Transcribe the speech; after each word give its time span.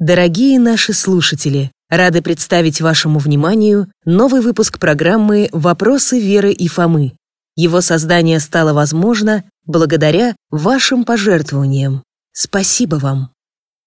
Дорогие 0.00 0.58
наши 0.58 0.94
слушатели, 0.94 1.72
рады 1.90 2.22
представить 2.22 2.80
вашему 2.80 3.18
вниманию 3.18 3.92
новый 4.06 4.40
выпуск 4.40 4.78
программы 4.78 5.50
«Вопросы 5.52 6.18
Веры 6.18 6.52
и 6.52 6.68
Фомы». 6.68 7.12
Его 7.54 7.82
создание 7.82 8.40
стало 8.40 8.72
возможно 8.72 9.44
благодаря 9.66 10.34
вашим 10.50 11.04
пожертвованиям. 11.04 12.02
Спасибо 12.32 12.96
вам. 12.96 13.32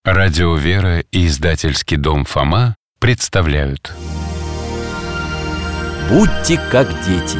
Радио 0.05 0.55
«Вера» 0.55 0.99
и 0.99 1.26
издательский 1.26 1.97
дом 1.97 2.25
«Фома» 2.25 2.75
представляют 2.99 3.91
Будьте 6.11 6.61
как 6.69 6.87
дети 7.07 7.39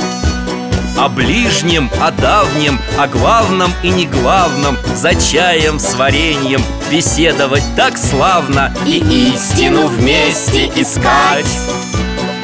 О 0.97 1.09
ближнем, 1.09 1.89
о 1.99 2.11
давнем, 2.11 2.79
о 2.97 3.07
главном 3.07 3.71
и 3.81 3.89
не 3.89 4.05
главном 4.05 4.77
За 4.93 5.15
чаем 5.15 5.79
с 5.79 5.95
вареньем 5.95 6.61
беседовать 6.91 7.63
так 7.75 7.97
славно 7.97 8.73
И 8.85 8.97
истину 9.33 9.87
вместе 9.87 10.67
искать. 10.75 11.47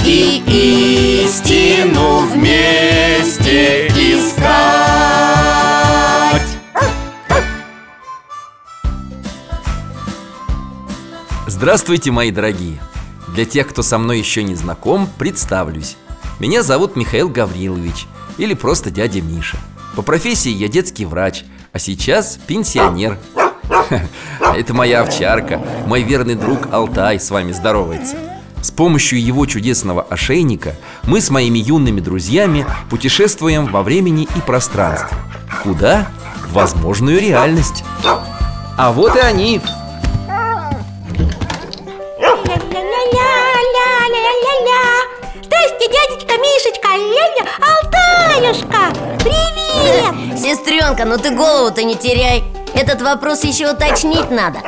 И 0.05 1.23
истину 1.25 2.19
вместе 2.19 3.87
искать. 3.87 4.47
Здравствуйте, 11.45 12.11
мои 12.11 12.31
дорогие! 12.31 12.79
Для 13.33 13.43
тех, 13.43 13.67
кто 13.67 13.81
со 13.81 13.97
мной 13.97 14.19
еще 14.19 14.43
не 14.43 14.55
знаком, 14.55 15.09
представлюсь. 15.17 15.97
Меня 16.39 16.63
зовут 16.63 16.95
Михаил 16.95 17.27
Гаврилович 17.27 18.07
Или 18.37 18.53
просто 18.53 18.91
дядя 18.91 19.21
Миша 19.21 19.57
По 19.95 20.01
профессии 20.01 20.51
я 20.51 20.67
детский 20.67 21.05
врач 21.05 21.43
А 21.73 21.79
сейчас 21.79 22.39
пенсионер 22.47 23.17
Это 24.55 24.73
моя 24.73 25.01
овчарка 25.01 25.61
Мой 25.85 26.03
верный 26.03 26.35
друг 26.35 26.71
Алтай 26.71 27.19
с 27.19 27.29
вами 27.31 27.51
здоровается 27.51 28.15
с 28.61 28.71
помощью 28.71 29.23
его 29.23 29.45
чудесного 29.45 30.01
ошейника 30.01 30.75
мы 31.03 31.21
с 31.21 31.29
моими 31.29 31.59
юными 31.59 32.01
друзьями 32.01 32.65
путешествуем 32.89 33.67
во 33.67 33.83
времени 33.83 34.27
и 34.35 34.41
пространстве. 34.41 35.15
Куда? 35.63 36.07
В 36.47 36.53
возможную 36.53 37.21
реальность. 37.21 37.83
А 38.77 38.91
вот 38.91 39.15
и 39.15 39.19
они. 39.19 39.61
Здрасте, 45.43 45.87
дядечка 45.87 46.33
Мишечка, 46.37 46.89
ля-ля, 46.89 47.45
Алтаюшка 48.37 48.93
Привет! 49.19 50.37
Сестренка, 50.37 51.05
ну 51.05 51.17
ты 51.17 51.31
голову-то 51.35 51.83
не 51.83 51.95
теряй. 51.95 52.43
Этот 52.75 53.01
вопрос 53.01 53.43
еще 53.43 53.71
уточнить 53.71 54.29
надо. 54.29 54.59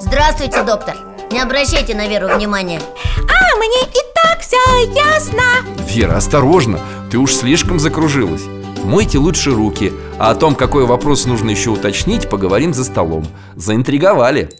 Здравствуйте, 0.00 0.62
доктор. 0.62 0.96
Не 1.30 1.40
обращайте 1.40 1.94
на 1.94 2.08
Веру 2.08 2.28
внимания. 2.28 2.80
А, 3.18 3.56
мне 3.58 3.82
и 3.82 4.00
так 4.14 4.40
все 4.40 4.56
ясно. 4.94 5.42
Вера, 5.86 6.16
осторожно, 6.16 6.80
ты 7.10 7.18
уж 7.18 7.34
слишком 7.34 7.78
закружилась. 7.78 8.44
Мойте 8.82 9.18
лучше 9.18 9.50
руки 9.50 9.92
А 10.18 10.30
о 10.30 10.34
том, 10.34 10.54
какой 10.54 10.86
вопрос 10.86 11.26
нужно 11.26 11.50
еще 11.50 11.68
уточнить, 11.68 12.30
поговорим 12.30 12.72
за 12.72 12.84
столом. 12.84 13.26
Заинтриговали 13.56 14.56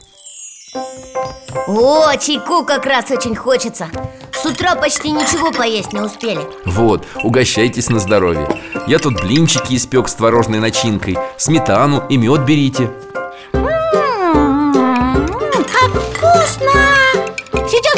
О, 1.67 2.15
чайку 2.17 2.65
как 2.65 2.85
раз 2.87 3.11
очень 3.11 3.35
хочется. 3.35 3.89
С 4.33 4.45
утра 4.45 4.75
почти 4.75 5.11
ничего 5.11 5.51
поесть 5.51 5.93
не 5.93 6.01
успели. 6.01 6.41
Вот, 6.67 7.07
угощайтесь 7.23 7.89
на 7.89 7.99
здоровье. 7.99 8.47
Я 8.87 8.99
тут 8.99 9.21
блинчики 9.21 9.75
испек 9.75 10.09
с 10.09 10.15
творожной 10.15 10.59
начинкой 10.59 11.19
Сметану 11.37 12.05
и 12.09 12.17
мед 12.17 12.45
берите. 12.45 12.91
М-м-м, 13.53 15.27
Как 15.65 15.91
вкусно! 15.91 16.73
Сейчас 17.69 17.95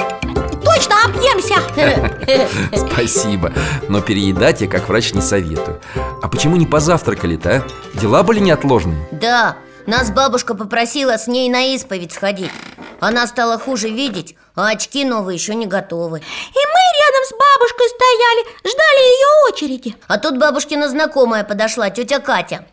точно 0.64 0.94
объемся! 1.04 1.56
Спасибо, 2.92 3.52
но 3.88 4.00
переедать 4.00 4.60
я 4.60 4.68
как 4.68 4.88
врач 4.88 5.12
не 5.12 5.20
советую. 5.22 5.80
А 6.22 6.28
почему 6.28 6.56
не 6.56 6.66
позавтракали-то, 6.66 7.56
а? 7.56 7.98
Дела 7.98 8.22
были 8.22 8.38
неотложные? 8.40 9.06
Да, 9.10 9.56
нас 9.86 10.10
бабушка 10.10 10.54
попросила 10.54 11.18
с 11.18 11.26
ней 11.26 11.50
на 11.50 11.74
исповедь 11.74 12.12
сходить 12.12 12.50
Она 13.00 13.26
стала 13.26 13.58
хуже 13.58 13.88
видеть, 13.88 14.36
а 14.54 14.68
очки 14.68 15.04
новые 15.04 15.36
еще 15.36 15.54
не 15.54 15.66
готовы 15.66 16.18
И 16.18 16.22
мы 16.22 16.80
рядом 17.00 17.24
с 17.24 17.32
бабушкой 17.32 17.88
стояли, 17.88 18.46
ждали 18.58 19.02
ее 19.02 19.26
очереди 19.48 19.96
А 20.06 20.18
тут 20.18 20.38
бабушкина 20.38 20.88
знакомая 20.88 21.44
подошла, 21.44 21.90
тетя 21.90 22.20
Катя 22.20 22.64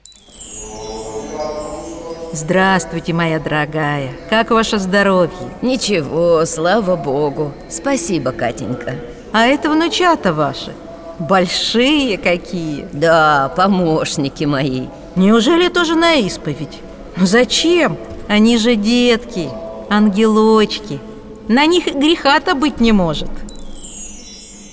Здравствуйте, 2.34 3.14
моя 3.14 3.40
дорогая. 3.40 4.12
Как 4.30 4.52
ваше 4.52 4.78
здоровье? 4.78 5.32
Ничего, 5.64 6.46
слава 6.46 6.96
богу. 6.96 7.52
Спасибо, 7.68 8.32
Катенька. 8.32 8.96
А 9.32 9.48
это 9.48 9.72
внучата 9.72 10.34
ваши. 10.34 10.76
Большие 11.18 12.20
какие. 12.20 12.88
Да, 12.94 13.52
помощники 13.56 14.44
мои. 14.44 14.88
Неужели 15.16 15.70
тоже 15.70 15.96
на 15.96 16.16
исповедь? 16.16 16.78
Ну 17.16 17.26
зачем? 17.26 17.98
Они 18.28 18.60
же 18.60 18.76
детки, 18.76 19.50
ангелочки. 19.90 21.00
На 21.48 21.66
них 21.66 21.88
и 21.88 21.92
греха-то 21.92 22.56
быть 22.56 22.80
не 22.80 22.92
может. 22.92 23.30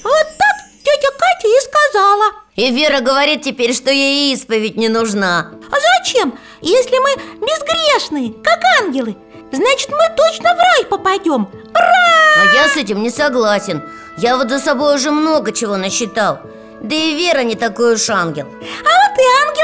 Вот 0.03 0.27
так 0.39 0.57
тетя 0.83 1.09
Катя 1.19 1.49
и 1.49 1.61
сказала 1.61 2.33
И 2.57 2.71
Вера 2.71 3.01
говорит 3.01 3.43
теперь, 3.43 3.75
что 3.75 3.91
ей 3.91 4.35
исповедь 4.35 4.77
не 4.77 4.89
нужна 4.89 5.51
А 5.71 6.03
зачем? 6.03 6.39
Если 6.61 6.99
мы 6.99 7.47
безгрешные, 7.47 8.35
как 8.43 8.61
ангелы 8.83 9.17
Значит, 9.51 9.91
мы 9.91 10.15
точно 10.17 10.55
в 10.55 10.59
рай 10.59 10.85
попадем 10.85 11.49
Ура! 11.71 12.43
А 12.43 12.55
я 12.55 12.69
с 12.69 12.77
этим 12.77 13.03
не 13.03 13.11
согласен 13.11 13.83
Я 14.19 14.37
вот 14.37 14.51
за 14.51 14.59
собой 14.59 14.97
уже 14.97 15.11
много 15.11 15.53
чего 15.53 15.77
насчитал 15.77 16.41
Да 16.83 16.95
и 16.95 17.15
Вера 17.15 17.45
не 17.45 17.55
такой 17.55 17.95
уж 17.95 18.11
ангел 18.11 18.47
А 18.47 18.51
вот 18.51 19.19
и 19.19 19.47
ангел, 19.47 19.64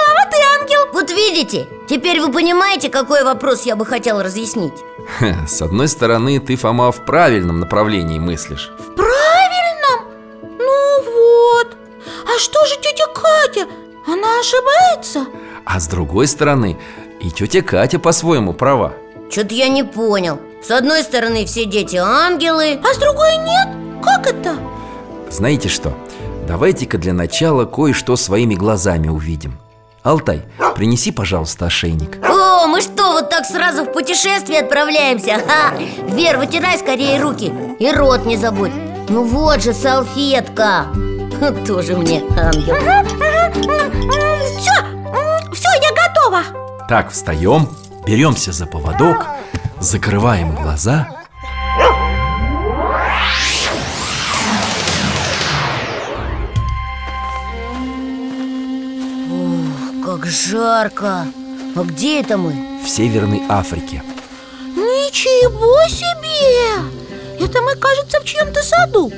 вот 1.11 1.17
видите, 1.17 1.69
теперь 1.89 2.21
вы 2.21 2.33
понимаете, 2.33 2.89
какой 2.89 3.25
вопрос 3.25 3.63
я 3.63 3.77
бы 3.77 3.85
хотел 3.87 4.23
разъяснить 4.23 4.73
Хе, 5.19 5.37
С 5.47 5.63
одной 5.63 5.89
стороны, 5.89 6.39
ты, 6.41 6.57
Фома, 6.57 6.93
в 6.93 7.05
правильном 7.05 7.61
направлении 7.61 8.19
мыслишь 8.19 8.71
В 8.79 8.95
правильном? 8.95 10.09
Ну 10.43 11.03
вот 11.03 11.77
А 12.27 12.39
что 12.39 12.65
же 12.67 12.77
тетя 12.77 13.07
Катя? 13.15 13.67
Она 14.07 14.41
ошибается? 14.41 15.27
А 15.65 15.81
с 15.81 15.89
другой 15.89 16.27
стороны, 16.27 16.79
и 17.21 17.31
тетя 17.31 17.63
Катя 17.63 17.99
по-своему 17.99 18.53
права 18.53 18.93
Что-то 19.31 19.55
я 19.55 19.69
не 19.69 19.83
понял 19.85 20.39
С 20.63 20.71
одной 20.71 21.03
стороны 21.03 21.45
все 21.47 21.65
дети 21.65 21.97
ангелы 21.97 22.81
А 22.83 22.95
с 22.95 22.99
другой 22.99 23.37
нет? 23.37 23.69
Как 24.05 24.27
это? 24.27 24.57
Знаете 25.31 25.69
что? 25.69 25.93
Давайте-ка 26.47 26.99
для 26.99 27.13
начала 27.13 27.65
кое-что 27.65 28.17
своими 28.17 28.55
глазами 28.55 29.09
увидим 29.09 29.59
Алтай, 30.03 30.43
принеси, 30.77 31.13
пожалуйста, 31.13 31.67
ошейник. 31.67 32.19
О, 32.27 32.67
мы 32.67 32.81
что, 32.81 33.13
вот 33.13 33.29
так 33.29 33.45
сразу 33.45 33.85
в 33.85 33.93
путешествие 33.93 34.61
отправляемся? 34.61 35.39
Ха! 35.47 35.75
Вер, 36.09 36.39
вытирай 36.39 36.79
скорее 36.79 37.21
руки 37.21 37.53
И 37.79 37.91
рот 37.93 38.25
не 38.25 38.39
забудь. 38.39 38.73
Ну 39.11 39.25
вот 39.25 39.63
же 39.63 39.75
салфетка. 39.75 40.87
Тоже 41.67 41.97
мне 41.97 42.23
ангел. 42.37 42.77
Все, 44.59 44.73
все, 45.53 45.69
я 45.83 45.91
готова. 46.09 46.43
Так, 46.89 47.11
встаем, 47.11 47.69
беремся 48.07 48.53
за 48.53 48.67
поводок, 48.67 49.27
закрываем 49.81 50.55
глаза 50.55 51.20
жарко. 60.31 61.27
А 61.77 61.83
где 61.85 62.21
это 62.21 62.37
мы? 62.37 62.71
в 62.83 62.89
Северной 62.89 63.43
Африке. 63.49 64.03
Ничего 64.75 65.77
себе! 65.89 67.45
Это 67.45 67.63
мы, 67.63 67.75
кажется, 67.77 68.21
в 68.21 68.25
чьем-то 68.25 68.63
саду. 68.63 69.13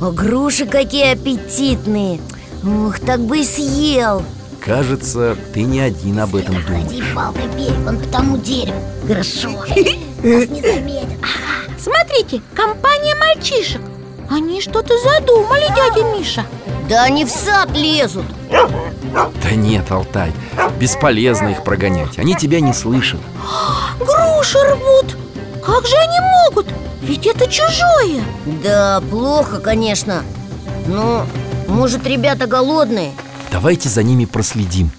О, 0.00 0.10
груши 0.10 0.66
какие 0.66 1.12
аппетитные. 1.12 2.20
Ух, 2.62 2.98
так 3.00 3.20
бы 3.20 3.40
и 3.40 3.44
съел. 3.44 4.22
Кажется, 4.60 5.36
ты 5.52 5.62
не 5.62 5.80
один 5.80 6.18
об 6.20 6.34
этом 6.34 6.62
думаешь. 6.64 6.90
Иди 6.90 7.02
палкой 7.14 7.46
бей, 7.56 7.70
вон 7.84 7.98
по 7.98 8.08
тому 8.08 8.36
дереву. 8.38 8.80
Хорошо. 9.06 9.50
Нас 10.22 10.48
не 10.48 10.62
заметят. 10.62 11.18
Смотрите, 11.78 12.42
компания 12.54 13.14
мальчишек. 13.16 13.80
Они 14.30 14.60
что-то 14.60 14.94
задумали, 14.98 15.66
дядя 15.68 16.04
Миша. 16.16 16.44
Да 16.88 17.04
они 17.04 17.24
в 17.24 17.30
сад 17.30 17.70
лезут 17.76 18.24
Да 19.12 19.50
нет, 19.50 19.90
Алтай, 19.90 20.32
бесполезно 20.78 21.48
их 21.48 21.62
прогонять 21.64 22.18
Они 22.18 22.34
тебя 22.34 22.60
не 22.60 22.72
слышат. 22.72 23.20
Груши 23.98 24.58
рвут! 24.58 25.16
Как 25.64 25.86
же 25.86 25.96
они 25.96 26.18
могут? 26.44 26.66
Ведь 27.02 27.26
это 27.26 27.46
чужое! 27.50 28.22
Да, 28.62 29.02
плохо, 29.10 29.58
конечно. 29.58 30.22
Но, 30.86 31.26
может, 31.66 32.06
ребята 32.06 32.46
голодные? 32.46 33.12
Давайте 33.50 33.88
за 33.88 34.02
ними 34.02 34.24
проследим. 34.24 34.90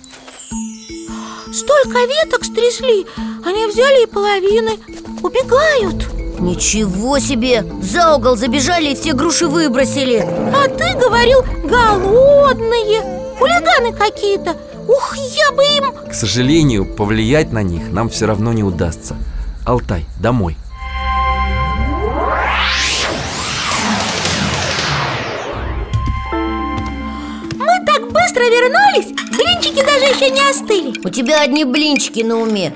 Столько 1.53 1.99
веток 2.05 2.43
стрясли 2.43 3.07
Они 3.45 3.67
взяли 3.67 4.03
и 4.03 4.07
половины. 4.07 4.79
Убегают! 5.23 6.05
Ничего 6.39 7.19
себе! 7.19 7.65
За 7.81 8.15
угол 8.15 8.35
забежали 8.35 8.91
и 8.91 8.95
все 8.95 9.13
груши 9.13 9.47
выбросили. 9.47 10.19
А 10.19 10.67
ты 10.67 10.97
говорил, 10.99 11.43
голодные 11.63 13.26
Хулиганы 13.37 13.93
какие-то. 13.93 14.55
Ух, 14.87 15.15
я 15.15 15.51
бы 15.51 15.63
им... 15.63 16.09
К 16.09 16.13
сожалению, 16.13 16.85
повлиять 16.85 17.51
на 17.51 17.61
них 17.61 17.91
нам 17.91 18.09
все 18.09 18.25
равно 18.25 18.53
не 18.53 18.63
удастся. 18.63 19.15
Алтай, 19.65 20.05
домой. 20.19 20.55
Мы 26.31 27.85
так 27.85 28.01
быстро 28.11 28.43
вернулись 28.43 29.13
Блинчики 29.37 29.85
даже 29.85 30.05
еще 30.05 30.29
не 30.31 30.41
остыли. 30.41 30.99
У 31.05 31.09
тебя 31.09 31.41
одни 31.41 31.63
блинчики 31.63 32.21
на 32.21 32.37
уме. 32.37 32.73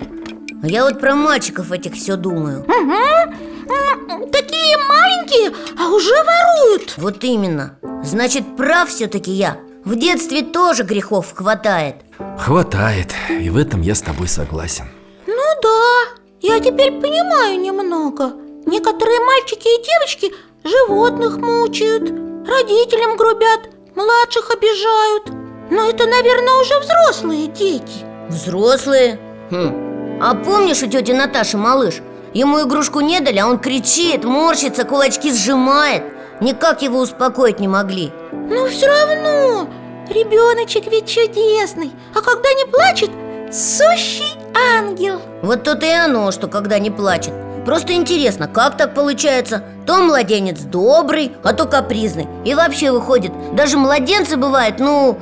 А 0.61 0.67
я 0.67 0.83
вот 0.83 0.99
про 0.99 1.15
мальчиков 1.15 1.71
этих 1.71 1.95
все 1.95 2.17
думаю. 2.17 2.61
Угу. 2.61 4.27
Такие 4.31 4.77
маленькие, 4.77 5.51
а 5.79 5.89
уже 5.89 6.13
воруют. 6.13 6.93
Вот 6.97 7.23
именно. 7.23 7.77
Значит, 8.03 8.55
прав 8.55 8.89
все-таки 8.89 9.31
я 9.31 9.57
В 9.83 9.95
детстве 9.95 10.43
тоже 10.43 10.83
грехов 10.83 11.33
хватает 11.33 11.95
Хватает, 12.37 13.15
и 13.29 13.49
в 13.49 13.57
этом 13.57 13.81
я 13.81 13.95
с 13.95 14.01
тобой 14.01 14.27
согласен 14.27 14.85
Ну 15.25 15.43
да, 15.63 16.19
я 16.41 16.59
теперь 16.59 16.91
понимаю 17.01 17.59
немного 17.59 18.33
Некоторые 18.67 19.19
мальчики 19.21 19.67
и 19.67 19.83
девочки 19.83 20.31
животных 20.63 21.37
мучают 21.37 22.03
Родителям 22.47 23.17
грубят, 23.17 23.71
младших 23.95 24.51
обижают 24.51 25.31
Но 25.71 25.89
это, 25.89 26.05
наверное, 26.05 26.61
уже 26.61 26.79
взрослые 26.79 27.47
дети 27.47 28.05
Взрослые? 28.29 29.19
Хм. 29.49 30.19
А 30.21 30.35
помнишь 30.35 30.83
у 30.83 30.87
тети 30.87 31.11
Наташи 31.11 31.57
малыш? 31.57 32.01
Ему 32.35 32.61
игрушку 32.61 32.99
не 32.99 33.19
дали, 33.19 33.39
а 33.39 33.47
он 33.47 33.57
кричит, 33.57 34.23
морщится, 34.25 34.83
кулачки 34.83 35.33
сжимает 35.33 36.03
Никак 36.41 36.81
его 36.81 36.99
успокоить 36.99 37.59
не 37.59 37.67
могли. 37.67 38.11
Но 38.31 38.65
все 38.67 38.87
равно 38.87 39.67
Ребеночек 40.11 40.91
ведь 40.91 41.07
чудесный. 41.07 41.91
А 42.13 42.21
когда 42.21 42.51
не 42.53 42.65
плачет, 42.65 43.09
сущий 43.49 44.35
ангел. 44.77 45.21
Вот 45.41 45.63
то-то 45.63 45.85
и 45.85 45.91
оно, 45.91 46.31
что 46.31 46.47
когда 46.47 46.79
не 46.79 46.91
плачет. 46.91 47.33
Просто 47.65 47.93
интересно, 47.93 48.49
как 48.49 48.75
так 48.75 48.93
получается? 48.93 49.63
То 49.85 50.01
младенец 50.01 50.59
добрый, 50.61 51.31
а 51.43 51.53
то 51.53 51.65
капризный. 51.65 52.27
И 52.43 52.53
вообще 52.53 52.91
выходит, 52.91 53.31
даже 53.55 53.77
младенцы 53.77 54.35
бывают, 54.35 54.79
ну, 54.79 55.17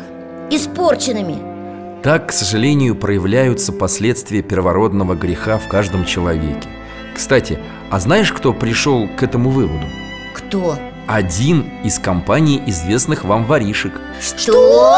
испорченными. 0.50 2.01
Так, 2.01 2.30
к 2.30 2.31
сожалению, 2.31 2.95
проявляются 2.95 3.71
последствия 3.71 4.42
первородного 4.42 5.13
греха 5.13 5.60
в 5.60 5.68
каждом 5.68 6.06
человеке. 6.06 6.68
Кстати, 7.13 7.60
а 7.92 8.00
знаешь, 8.00 8.31
кто 8.31 8.54
пришел 8.54 9.07
к 9.19 9.21
этому 9.21 9.51
выводу? 9.51 9.86
Кто? 10.33 10.77
Один 11.09 11.67
из 11.83 11.97
компаний 11.97 12.61
известных 12.67 13.23
вам 13.23 13.44
воришек 13.44 13.94
Что? 14.21 14.95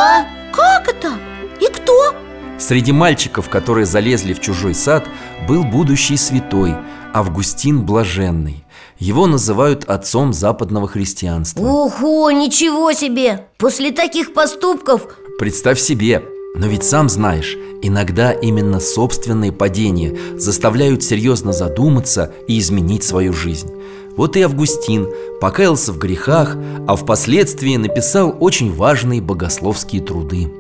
Как 0.52 0.90
это? 0.90 1.14
И 1.62 1.68
кто? 1.72 2.14
Среди 2.60 2.92
мальчиков, 2.92 3.48
которые 3.48 3.86
залезли 3.86 4.34
в 4.34 4.42
чужой 4.42 4.74
сад, 4.74 5.08
был 5.48 5.64
будущий 5.64 6.18
святой 6.18 6.76
Августин 7.14 7.86
Блаженный 7.86 8.66
Его 9.00 9.26
называют 9.26 9.86
отцом 9.86 10.34
западного 10.34 10.90
христианства 10.90 11.64
Ого, 11.64 12.30
ничего 12.32 12.92
себе! 12.92 13.48
После 13.58 13.94
таких 13.94 14.34
поступков 14.34 15.08
Представь 15.40 15.80
себе, 15.80 16.26
но 16.56 16.68
ведь 16.68 16.84
сам 16.84 17.08
знаешь, 17.08 17.56
иногда 17.82 18.34
именно 18.34 18.82
собственные 18.82 19.54
падения 19.54 20.14
заставляют 20.38 21.04
серьезно 21.04 21.54
задуматься 21.54 22.34
и 22.50 22.60
изменить 22.60 23.06
свою 23.06 23.32
жизнь. 23.32 23.72
Вот 24.18 24.36
и 24.36 24.42
Августин 24.42 25.08
покаялся 25.40 25.92
в 25.92 25.98
грехах, 25.98 26.56
а 26.88 26.96
впоследствии 26.96 27.76
написал 27.78 28.36
очень 28.40 28.74
важные 28.74 29.22
богословские 29.22 30.02
труды. 30.02 30.52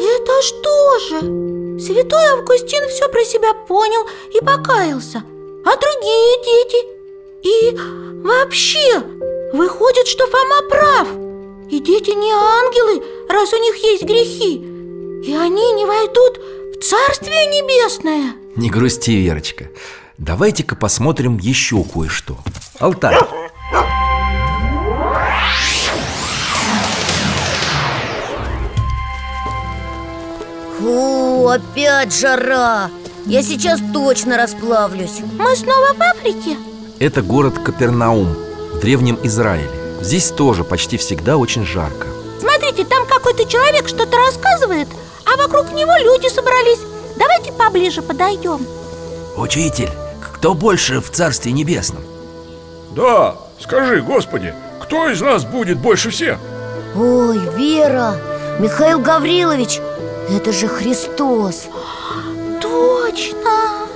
Это 0.00 0.42
что 0.42 0.98
же? 1.08 1.20
Святой 1.78 2.24
Августин 2.32 2.88
все 2.88 3.08
про 3.08 3.24
себя 3.24 3.52
понял 3.68 4.06
и 4.32 4.40
покаялся 4.44 5.22
А 5.64 5.76
другие 5.76 6.44
дети? 6.44 6.94
И 7.42 7.76
вообще, 8.24 9.00
выходит, 9.52 10.06
что 10.06 10.26
Фома 10.26 10.68
прав 10.70 11.08
И 11.70 11.78
дети 11.80 12.10
не 12.10 12.32
ангелы, 12.32 13.04
раз 13.28 13.52
у 13.52 13.62
них 13.62 13.76
есть 13.76 14.04
грехи 14.04 14.56
И 15.26 15.34
они 15.34 15.72
не 15.72 15.84
войдут 15.84 16.40
в 16.74 16.82
Царствие 16.82 17.46
Небесное 17.46 18.34
Не 18.56 18.70
грусти, 18.70 19.16
Верочка. 19.16 19.70
Давайте-ка 20.18 20.76
посмотрим 20.76 21.38
еще 21.38 21.82
кое-что. 21.82 22.38
Алтай. 22.78 23.16
Фу, 30.78 31.48
опять 31.48 32.14
жара 32.14 32.90
Я 33.26 33.42
сейчас 33.42 33.80
точно 33.92 34.36
расплавлюсь 34.36 35.20
Мы 35.38 35.56
снова 35.56 35.94
в 35.94 36.00
Африке? 36.00 36.56
Это 36.98 37.22
город 37.22 37.58
Капернаум 37.58 38.34
в 38.72 38.80
древнем 38.80 39.18
Израиле. 39.22 39.70
Здесь 40.00 40.30
тоже 40.30 40.64
почти 40.64 40.96
всегда 40.96 41.36
очень 41.38 41.64
жарко. 41.64 42.06
Смотрите, 42.40 42.84
там 42.84 43.06
какой-то 43.06 43.46
человек 43.48 43.88
что-то 43.88 44.16
рассказывает 44.18 44.88
А 45.24 45.36
вокруг 45.36 45.72
него 45.72 45.92
люди 45.98 46.28
собрались 46.32 46.80
Давайте 47.16 47.52
поближе 47.52 48.02
подойдем 48.02 48.66
Учитель, 49.36 49.90
кто 50.44 50.52
больше 50.52 51.00
в 51.00 51.10
Царстве 51.10 51.52
Небесном? 51.52 52.02
Да, 52.94 53.34
скажи, 53.58 54.02
Господи, 54.02 54.52
кто 54.78 55.08
из 55.08 55.22
нас 55.22 55.42
будет 55.46 55.78
больше 55.78 56.10
всех? 56.10 56.38
Ой, 56.94 57.40
Вера, 57.56 58.14
Михаил 58.58 58.98
Гаврилович, 59.00 59.80
это 60.28 60.52
же 60.52 60.68
Христос 60.68 61.68
Точно! 62.60 63.86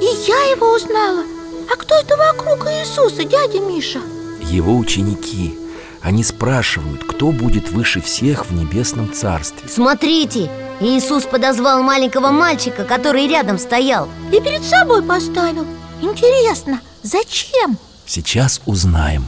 И 0.00 0.06
я 0.26 0.42
его 0.44 0.72
узнала 0.72 1.24
А 1.70 1.76
кто 1.76 1.94
это 1.96 2.16
вокруг 2.16 2.66
Иисуса, 2.68 3.24
дядя 3.24 3.60
Миша? 3.60 4.00
Его 4.40 4.78
ученики. 4.78 5.58
Они 6.00 6.24
спрашивают, 6.24 7.04
кто 7.04 7.32
будет 7.32 7.68
выше 7.68 8.00
всех 8.00 8.46
в 8.46 8.54
Небесном 8.54 9.12
Царстве. 9.12 9.68
Смотрите, 9.68 10.50
Иисус 10.80 11.24
подозвал 11.24 11.82
маленького 11.82 12.30
мальчика, 12.30 12.84
который 12.84 13.28
рядом 13.28 13.58
стоял 13.58 14.08
И 14.32 14.40
перед 14.40 14.64
собой 14.64 15.02
поставил 15.02 15.66
Интересно, 16.02 16.80
зачем? 17.04 17.78
Сейчас 18.04 18.60
узнаем. 18.66 19.24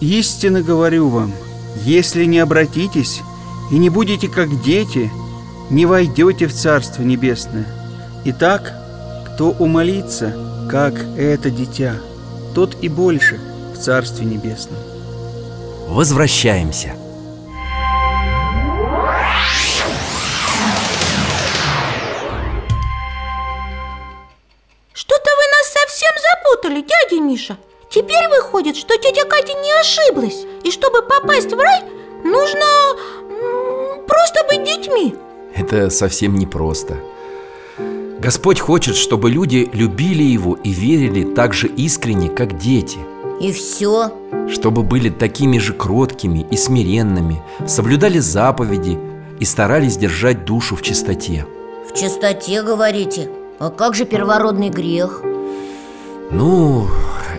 Истинно 0.00 0.62
говорю 0.62 1.08
вам, 1.08 1.32
если 1.84 2.24
не 2.26 2.38
обратитесь 2.38 3.22
и 3.72 3.76
не 3.76 3.90
будете 3.90 4.28
как 4.28 4.62
дети, 4.62 5.10
не 5.68 5.84
войдете 5.84 6.46
в 6.46 6.54
Царство 6.54 7.02
Небесное. 7.02 7.66
Итак, 8.24 8.72
кто 9.26 9.50
умолится, 9.50 10.32
как 10.70 10.94
это 11.16 11.50
дитя, 11.50 11.96
тот 12.54 12.76
и 12.80 12.88
больше 12.88 13.40
в 13.74 13.78
Царстве 13.78 14.24
Небесном. 14.24 14.78
Возвращаемся. 15.88 16.94
Миша 27.26 27.56
Теперь 27.90 28.28
выходит, 28.28 28.76
что 28.76 28.96
тетя 28.96 29.24
Катя 29.24 29.52
не 29.52 29.80
ошиблась 29.80 30.44
И 30.64 30.70
чтобы 30.70 31.02
попасть 31.02 31.52
в 31.52 31.58
рай, 31.58 31.82
нужно 32.24 32.66
просто 34.06 34.46
быть 34.50 34.64
детьми 34.64 35.14
Это 35.54 35.90
совсем 35.90 36.36
непросто. 36.36 36.96
Господь 38.18 38.60
хочет, 38.60 38.94
чтобы 38.94 39.30
люди 39.30 39.68
любили 39.72 40.22
Его 40.22 40.54
и 40.54 40.70
верили 40.70 41.24
так 41.24 41.54
же 41.54 41.66
искренне, 41.66 42.28
как 42.28 42.56
дети. 42.56 42.98
И 43.40 43.50
все 43.52 44.12
Чтобы 44.48 44.84
были 44.84 45.08
такими 45.08 45.58
же 45.58 45.72
кроткими 45.72 46.46
и 46.50 46.56
смиренными, 46.56 47.42
соблюдали 47.66 48.18
заповеди 48.18 48.98
и 49.40 49.44
старались 49.44 49.96
держать 49.96 50.44
душу 50.44 50.76
в 50.76 50.82
чистоте. 50.82 51.46
В 51.88 51.98
чистоте, 51.98 52.62
говорите? 52.62 53.28
А 53.58 53.70
как 53.70 53.94
же 53.94 54.04
первородный 54.04 54.68
грех? 54.70 55.22
Ну, 56.32 56.88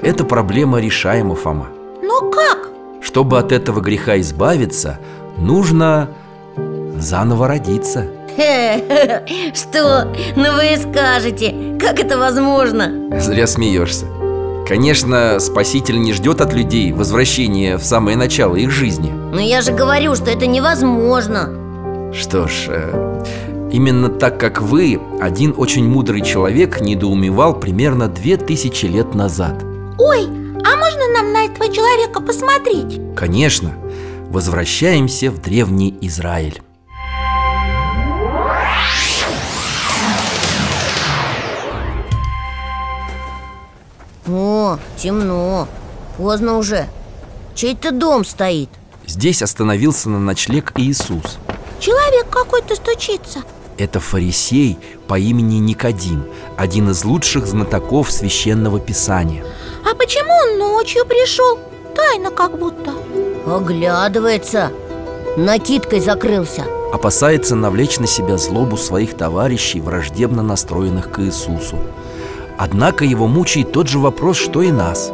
эта 0.02 0.24
проблема 0.24 0.80
решаема, 0.80 1.36
Фома. 1.36 1.68
Но 2.02 2.30
как? 2.30 2.70
Чтобы 3.02 3.40
от 3.40 3.52
этого 3.52 3.82
греха 3.82 4.20
избавиться, 4.20 5.00
нужно 5.38 6.10
заново 6.98 7.48
родиться. 7.48 8.08
Что? 9.54 10.08
Ну 10.36 10.54
вы 10.56 10.78
скажете, 10.78 11.78
как 11.80 12.00
это 12.00 12.18
возможно? 12.18 13.10
Зря 13.20 13.48
смеешься. 13.48 14.06
Конечно, 14.68 15.40
Спаситель 15.40 16.00
не 16.00 16.14
ждет 16.14 16.40
от 16.42 16.54
людей 16.54 16.92
возвращения 16.94 17.78
в 17.78 17.84
самое 17.84 18.16
начало 18.16 18.56
их 18.56 18.72
жизни. 18.72 19.12
Но 19.12 19.42
я 19.42 19.62
же 19.62 19.74
говорю, 19.74 20.16
что 20.16 20.32
это 20.32 20.48
невозможно. 20.48 21.50
Что 22.14 22.48
ж, 22.48 22.68
э, 22.70 23.13
именно 23.74 24.08
так 24.08 24.40
как 24.40 24.62
вы, 24.62 25.02
один 25.20 25.54
очень 25.58 25.86
мудрый 25.90 26.22
человек 26.22 26.80
недоумевал 26.80 27.60
примерно 27.60 28.08
две 28.08 28.38
тысячи 28.38 28.86
лет 28.86 29.16
назад. 29.16 29.62
Ой, 29.98 30.26
а 30.26 30.78
можно 30.78 31.08
нам 31.14 31.34
на 31.34 31.46
этого 31.46 31.74
человека 31.74 32.22
посмотреть? 32.22 33.02
Конечно, 33.16 33.74
возвращаемся 34.30 35.32
в 35.32 35.42
древний 35.42 35.98
Израиль. 36.02 36.62
О, 44.26 44.78
темно, 44.96 45.68
поздно 46.18 46.58
уже 46.58 46.88
Чей-то 47.56 47.92
дом 47.92 48.24
стоит 48.24 48.70
Здесь 49.06 49.42
остановился 49.42 50.10
на 50.10 50.18
ночлег 50.18 50.72
Иисус 50.78 51.40
Человек 51.82 52.30
какой-то 52.30 52.76
стучится 52.76 53.44
Это 53.78 54.00
фарисей 54.00 54.78
по 55.08 55.18
имени 55.18 55.56
Никодим 55.56 56.26
Один 56.58 56.92
из 56.92 57.04
лучших 57.04 57.48
знатоков 57.48 58.12
священного 58.12 58.80
писания. 58.80 59.44
А 59.90 59.96
почему 59.96 60.32
он 60.32 60.60
ночью 60.60 61.06
пришел? 61.06 61.60
Тайно 61.96 62.30
как 62.30 62.58
будто. 62.58 62.94
Оглядывается. 63.48 64.72
Накидкой 65.38 66.00
закрылся. 66.00 66.66
Опасается 66.94 67.56
навлечь 67.56 67.98
на 67.98 68.06
себя 68.06 68.38
злобу 68.38 68.78
своих 68.78 69.18
товарищей, 69.18 69.82
враждебно 69.82 70.44
настроенных 70.44 71.10
к 71.10 71.20
Иисусу. 71.20 71.78
Однако 72.58 73.04
его 73.04 73.28
мучает 73.28 73.72
тот 73.72 73.88
же 73.88 73.98
вопрос, 73.98 74.38
что 74.38 74.62
и 74.62 74.72
нас. 74.72 75.12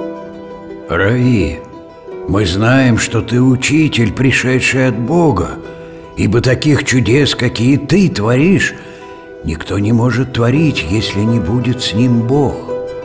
Рави, 0.90 1.62
мы 2.28 2.46
знаем, 2.46 2.98
что 2.98 3.22
ты 3.22 3.42
учитель, 3.42 4.12
пришедший 4.12 4.90
от 4.90 5.00
Бога 5.00 5.52
Ибо 6.20 6.42
таких 6.42 6.84
чудес, 6.84 7.34
какие 7.34 7.78
ты 7.78 8.10
творишь, 8.10 8.76
никто 9.46 9.80
не 9.80 9.94
может 9.94 10.34
творить, 10.34 10.86
если 10.90 11.22
не 11.22 11.40
будет 11.40 11.82
с 11.82 11.94
ним 11.94 12.24
Бог 12.24 12.56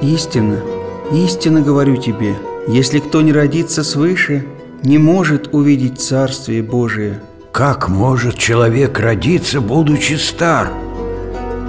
Истинно, 0.02 0.58
истинно 1.12 1.60
говорю 1.60 1.96
тебе, 1.96 2.34
если 2.66 2.98
кто 2.98 3.20
не 3.20 3.32
родится 3.32 3.84
свыше, 3.84 4.44
не 4.82 4.98
может 4.98 5.54
увидеть 5.54 6.00
Царствие 6.00 6.64
Божие 6.64 7.20
Как 7.52 7.88
может 7.88 8.36
человек 8.36 8.98
родиться, 8.98 9.60
будучи 9.60 10.14
стар? 10.14 10.72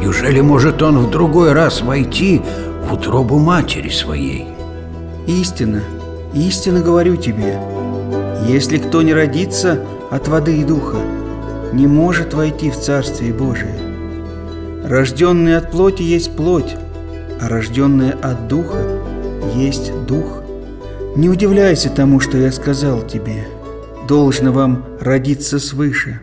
Неужели 0.01 0.41
может 0.41 0.81
он 0.81 0.97
в 0.97 1.11
другой 1.11 1.53
раз 1.53 1.83
войти 1.83 2.41
в 2.89 2.93
утробу 2.93 3.37
матери 3.37 3.89
своей? 3.89 4.47
Истинно, 5.27 5.83
истинно 6.33 6.81
говорю 6.81 7.17
тебе, 7.17 7.59
если 8.47 8.79
кто 8.79 9.03
не 9.03 9.13
родится 9.13 9.79
от 10.09 10.27
воды 10.27 10.57
и 10.57 10.63
духа, 10.63 10.97
не 11.75 11.87
может 11.87 12.33
войти 12.33 12.71
в 12.71 12.77
Царствие 12.77 13.33
Божие. 13.33 13.75
Рожденный 14.85 15.57
от 15.57 15.71
плоти 15.71 16.03
есть 16.03 16.35
плоть, 16.35 16.75
а 17.41 17.49
рожденный 17.49 18.11
от 18.11 18.47
духа 18.47 19.01
есть 19.53 19.91
дух. 20.05 20.41
Не 21.17 21.29
удивляйся 21.29 21.89
тому, 21.89 22.21
что 22.21 22.37
я 22.37 22.51
сказал 22.53 23.01
тебе. 23.01 23.47
Должно 24.07 24.53
вам 24.53 24.85
родиться 25.01 25.59
свыше. 25.59 26.21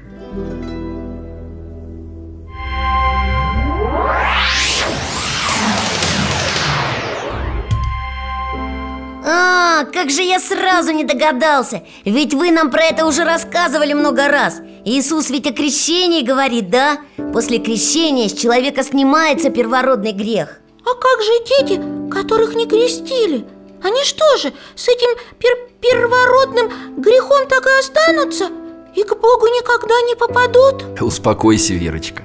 А, 9.24 9.84
как 9.92 10.10
же 10.10 10.22
я 10.22 10.40
сразу 10.40 10.90
не 10.92 11.04
догадался 11.04 11.82
Ведь 12.04 12.34
вы 12.34 12.50
нам 12.50 12.70
про 12.70 12.82
это 12.82 13.06
уже 13.06 13.24
рассказывали 13.24 13.92
много 13.92 14.28
раз 14.28 14.60
Иисус 14.84 15.30
ведь 15.30 15.46
о 15.46 15.52
крещении 15.52 16.22
говорит, 16.22 16.68
да? 16.68 16.98
После 17.32 17.58
крещения 17.58 18.28
с 18.28 18.32
человека 18.32 18.82
снимается 18.82 19.48
первородный 19.50 20.12
грех 20.12 20.58
А 20.84 20.94
как 20.94 21.22
же 21.22 21.32
дети, 21.46 22.10
которых 22.10 22.54
не 22.54 22.66
крестили? 22.66 23.46
Они 23.82 24.02
что 24.04 24.36
же, 24.38 24.52
с 24.74 24.88
этим 24.88 25.16
пер 25.38 25.52
первородным 25.80 27.00
грехом 27.00 27.48
так 27.48 27.64
и 27.66 27.78
останутся? 27.78 28.50
И 28.96 29.04
к 29.04 29.14
Богу 29.14 29.46
никогда 29.46 29.94
не 30.02 30.16
попадут? 30.16 31.00
Успокойся, 31.00 31.74
Верочка 31.74 32.24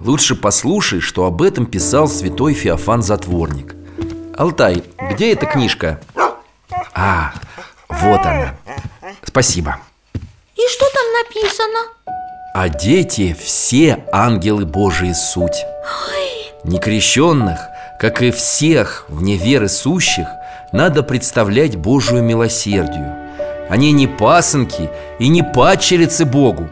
Лучше 0.00 0.36
послушай, 0.36 1.00
что 1.00 1.24
об 1.24 1.42
этом 1.42 1.66
писал 1.66 2.06
святой 2.06 2.54
Феофан 2.54 3.02
Затворник 3.02 3.74
Алтай, 4.36 4.84
где 5.10 5.32
эта 5.32 5.46
книжка? 5.46 6.00
А, 6.94 7.32
вот 7.88 8.20
она 8.20 8.56
Спасибо 9.24 9.80
И 10.58 10.68
что 10.68 10.86
там 10.90 11.12
написано? 11.22 11.78
А 12.52 12.68
дети 12.68 13.36
все 13.38 14.04
ангелы 14.12 14.66
Божии 14.66 15.12
суть. 15.12 15.64
Некрещенных, 16.64 17.60
как 18.00 18.22
и 18.22 18.32
всех 18.32 19.04
вне 19.08 19.36
веры 19.36 19.68
сущих 19.68 20.26
Надо 20.72 21.04
представлять 21.04 21.76
Божию 21.76 22.24
милосердию. 22.24 23.14
Они 23.70 23.92
не 23.92 24.08
пасынки 24.08 24.90
и 25.20 25.28
не 25.28 25.44
падчерицы 25.44 26.24
Богу. 26.24 26.68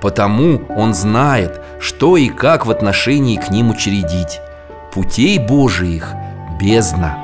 Потому 0.00 0.60
Он 0.76 0.92
знает, 0.92 1.60
что 1.80 2.16
и 2.16 2.28
как 2.28 2.66
в 2.66 2.70
отношении 2.72 3.36
к 3.36 3.50
ним 3.50 3.70
учредить. 3.70 4.40
Путей 4.92 5.38
Божиих 5.38 6.08
бездна. 6.60 7.16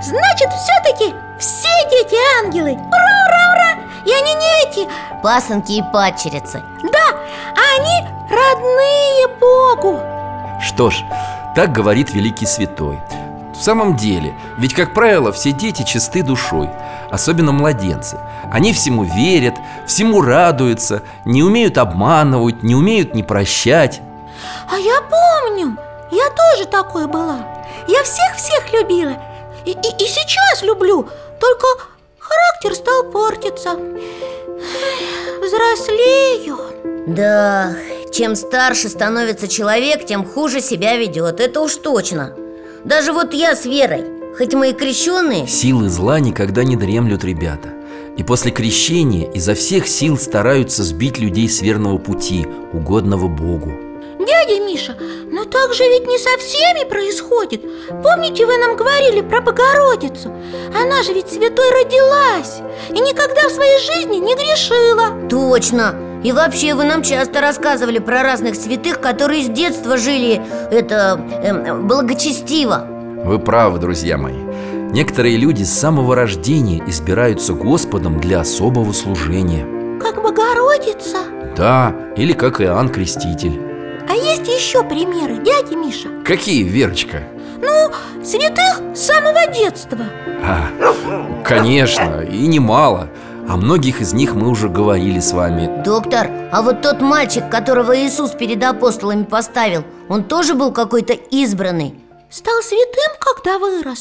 Значит, 0.00 0.48
все-таки 0.52 1.14
все 1.38 1.68
дети 1.90 2.16
ангелы. 2.42 2.72
Ура, 2.72 3.26
ура, 3.26 3.49
ура! 3.49 3.49
И 4.04 4.12
они 4.12 4.34
не 4.34 4.68
эти 4.68 4.88
Пасынки 5.22 5.72
и 5.72 5.82
падчерицы. 5.92 6.62
Да, 6.82 7.16
они 7.74 8.08
родные 8.30 9.28
Богу. 9.38 10.00
Что 10.60 10.90
ж, 10.90 11.02
так 11.54 11.72
говорит 11.72 12.12
великий 12.12 12.46
святой. 12.46 12.98
В 13.52 13.62
самом 13.62 13.96
деле, 13.96 14.34
ведь, 14.56 14.74
как 14.74 14.94
правило, 14.94 15.32
все 15.32 15.52
дети 15.52 15.82
чисты 15.82 16.22
душой 16.22 16.70
Особенно 17.10 17.52
младенцы. 17.52 18.18
Они 18.50 18.72
всему 18.72 19.02
верят, 19.04 19.54
всему 19.86 20.22
радуются 20.22 21.02
Не 21.24 21.42
умеют 21.42 21.76
обманывать, 21.76 22.62
не 22.62 22.74
умеют 22.74 23.14
не 23.14 23.22
прощать. 23.22 24.00
А 24.70 24.78
я 24.78 25.00
помню, 25.02 25.76
я 26.10 26.30
тоже 26.30 26.66
такой 26.66 27.06
была. 27.06 27.38
Я 27.88 28.02
всех-всех 28.04 28.72
любила. 28.72 29.14
И, 29.64 29.72
и, 29.72 30.04
и 30.04 30.06
сейчас 30.06 30.62
люблю 30.62 31.06
Только 31.38 31.66
характер 32.30 32.74
стал 32.74 33.10
портиться. 33.10 33.70
Взрослею. 35.42 36.58
Да, 37.06 37.74
чем 38.12 38.36
старше 38.36 38.88
становится 38.88 39.48
человек, 39.48 40.06
тем 40.06 40.24
хуже 40.24 40.60
себя 40.60 40.96
ведет 40.96 41.40
Это 41.40 41.60
уж 41.60 41.76
точно. 41.76 42.36
Даже 42.84 43.12
вот 43.12 43.32
я 43.32 43.56
с 43.56 43.64
Верой 43.64 44.20
Хоть 44.36 44.54
мы 44.54 44.70
и 44.70 44.72
крещенные. 44.72 45.46
Силы 45.48 45.88
зла 45.88 46.20
никогда 46.20 46.62
не 46.62 46.76
дремлют, 46.76 47.24
ребята. 47.24 47.70
И 48.16 48.22
после 48.22 48.52
крещения 48.52 49.30
изо 49.32 49.54
всех 49.54 49.88
сил 49.88 50.16
стараются 50.16 50.84
сбить 50.84 51.18
людей 51.18 51.48
с 51.48 51.62
верного 51.62 51.98
пути, 51.98 52.46
угодного 52.72 53.28
Богу. 53.28 53.72
Дядя 54.18 54.60
Миша, 54.64 54.96
но 55.32 55.44
так 55.44 55.72
же 55.74 55.84
ведь 55.84 56.06
не 56.08 56.18
со 56.18 56.36
всеми 56.38 56.88
происходит. 56.88 57.62
Помните, 58.02 58.46
вы 58.46 58.56
нам 58.56 58.76
говорили 58.76 59.20
про 59.20 59.40
Богородицу? 59.40 60.32
Она 60.74 61.02
же 61.02 61.12
ведь 61.12 61.28
святой 61.28 61.70
родилась 61.70 62.60
И 62.90 63.00
никогда 63.00 63.48
в 63.48 63.52
своей 63.52 63.78
жизни 63.78 64.16
не 64.16 64.34
грешила. 64.34 65.28
Точно. 65.28 65.94
И 66.24 66.32
вообще 66.32 66.74
вы 66.74 66.84
нам 66.84 67.02
часто 67.02 67.40
рассказывали 67.40 67.98
про 67.98 68.22
разных 68.22 68.56
святых, 68.56 69.00
которые 69.00 69.44
с 69.44 69.48
детства 69.48 69.96
жили, 69.96 70.42
это, 70.70 71.18
эм, 71.42 71.86
благочестиво. 71.86 72.86
Вы 73.24 73.38
правы, 73.38 73.78
друзья 73.78 74.18
мои. 74.18 74.34
Некоторые 74.92 75.36
люди 75.36 75.62
с 75.62 75.72
самого 75.72 76.16
рождения 76.16 76.82
избираются 76.86 77.54
Господом 77.54 78.20
для 78.20 78.40
особого 78.40 78.92
служения. 78.92 79.64
Как 80.00 80.22
Богородица? 80.22 81.18
Да, 81.56 81.94
или 82.16 82.32
как 82.32 82.60
Иоанн 82.60 82.88
Креститель 82.88 83.69
А 84.10 84.14
есть 84.14 84.48
еще 84.48 84.82
примеры, 84.82 85.36
дядя 85.36 85.76
Миша? 85.76 86.08
Какие, 86.24 86.64
Верочка? 86.64 87.22
Ну, 87.62 87.92
святых 88.24 88.82
с 88.92 89.02
самого 89.02 89.46
детства. 89.54 90.00
А, 90.42 90.66
конечно, 91.44 92.20
и 92.20 92.48
немало. 92.48 93.08
О 93.48 93.56
многих 93.56 94.00
из 94.00 94.12
них 94.12 94.34
мы 94.34 94.48
уже 94.48 94.68
говорили 94.68 95.20
с 95.20 95.30
вами. 95.30 95.84
Доктор, 95.84 96.28
а 96.50 96.62
вот 96.62 96.82
тот 96.82 97.00
мальчик, 97.00 97.48
которого 97.48 97.96
Иисус 97.96 98.32
перед 98.32 98.64
апостолами 98.64 99.22
поставил 99.22 99.84
Он 100.08 100.24
тоже 100.24 100.54
был 100.54 100.72
какой-то 100.72 101.12
избранный? 101.12 101.94
Стал 102.30 102.62
святым, 102.62 103.12
когда 103.20 103.60
вырос. 103.60 104.00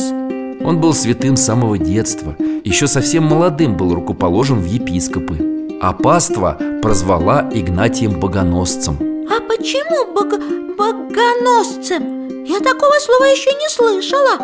Он 0.66 0.82
был 0.82 0.96
святым 0.96 1.38
с 1.38 1.46
самого 1.46 1.78
детства. 1.78 2.36
Еще 2.64 2.88
совсем 2.88 3.26
молодым 3.26 3.78
был 3.78 3.94
рукоположен 3.94 4.60
в 4.60 4.66
епископы. 4.66 5.78
А 5.84 5.94
паства 5.94 6.58
прозвала 6.82 7.48
Игнатием 7.54 8.20
Богоносцем 8.20 9.09
А 9.40 9.42
почему 9.42 10.14
бог... 10.14 10.38
богоносцем? 10.76 12.44
Я 12.44 12.60
такого 12.60 13.00
слова 13.00 13.24
еще 13.24 13.50
не 13.52 13.70
слышала. 13.70 14.38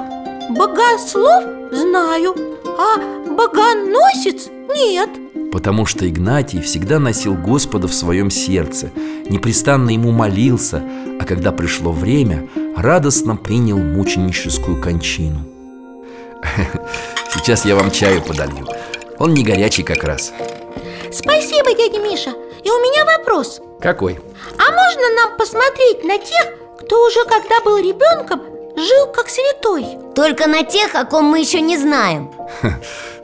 Богослов 0.52 1.44
знаю, 1.74 2.34
а 2.66 2.98
богоносец 3.30 4.48
нет. 4.74 5.10
Потому 5.52 5.86
что 5.86 6.08
Игнатий 6.08 6.62
всегда 6.62 7.00
носил 7.00 7.34
Господа 7.34 7.88
в 7.88 7.94
своем 7.94 8.30
сердце 8.30 8.92
Непрестанно 9.30 9.90
ему 9.90 10.12
молился 10.12 10.84
А 11.20 11.26
когда 11.26 11.52
пришло 11.52 11.92
время, 11.92 12.48
радостно 12.78 13.36
принял 13.36 13.78
мученическую 13.78 14.82
кончину. 14.82 15.42
Сейчас 17.34 17.66
я 17.66 17.76
вам 17.76 17.92
чаю 17.92 18.22
подолью. 18.22 18.66
Он 19.20 19.34
не 19.34 19.44
горячий 19.44 19.84
как 19.84 20.06
раз. 20.06 20.32
Спасибо, 21.12 21.74
дядя 21.76 22.00
Миша 22.00 22.45
И 22.66 22.70
у 22.70 22.78
меня 22.80 23.06
вопрос. 23.18 23.62
Какой? 23.80 24.20
А 24.58 24.72
можно 24.72 25.10
нам 25.22 25.38
посмотреть 25.38 26.04
на 26.04 26.18
тех, 26.18 26.48
кто 26.80 27.06
уже 27.06 27.24
когда 27.26 27.62
был 27.64 27.78
ребенком 27.78 28.42
жил 28.76 29.06
как 29.14 29.30
святой? 29.30 29.86
Только 30.16 30.48
на 30.48 30.64
тех, 30.64 30.96
о 30.96 31.06
ком 31.06 31.26
мы 31.26 31.40
еще 31.40 31.62
не 31.62 31.78
знаем. 31.78 32.32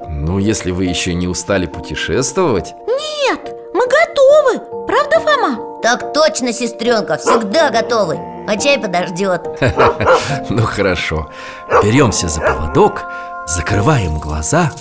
Ну, 0.07 0.38
если 0.39 0.71
вы 0.71 0.86
еще 0.86 1.13
не 1.13 1.27
устали 1.27 1.65
путешествовать. 1.65 2.74
Нет, 2.86 3.55
мы 3.74 3.88
готовы, 3.88 4.86
правда, 4.86 5.19
Фома? 5.21 5.81
Так 5.81 6.13
точно, 6.13 6.53
сестренка, 6.53 7.17
всегда 7.17 7.71
готовы. 7.71 8.19
А 8.48 8.57
чай 8.57 8.77
подождет 8.79 9.41
Ну 10.50 10.63
хорошо. 10.63 11.31
Беремся 11.83 12.27
за 12.27 12.41
поводок 12.41 13.03
Закрываем 13.48 14.19
глаза 14.19 14.71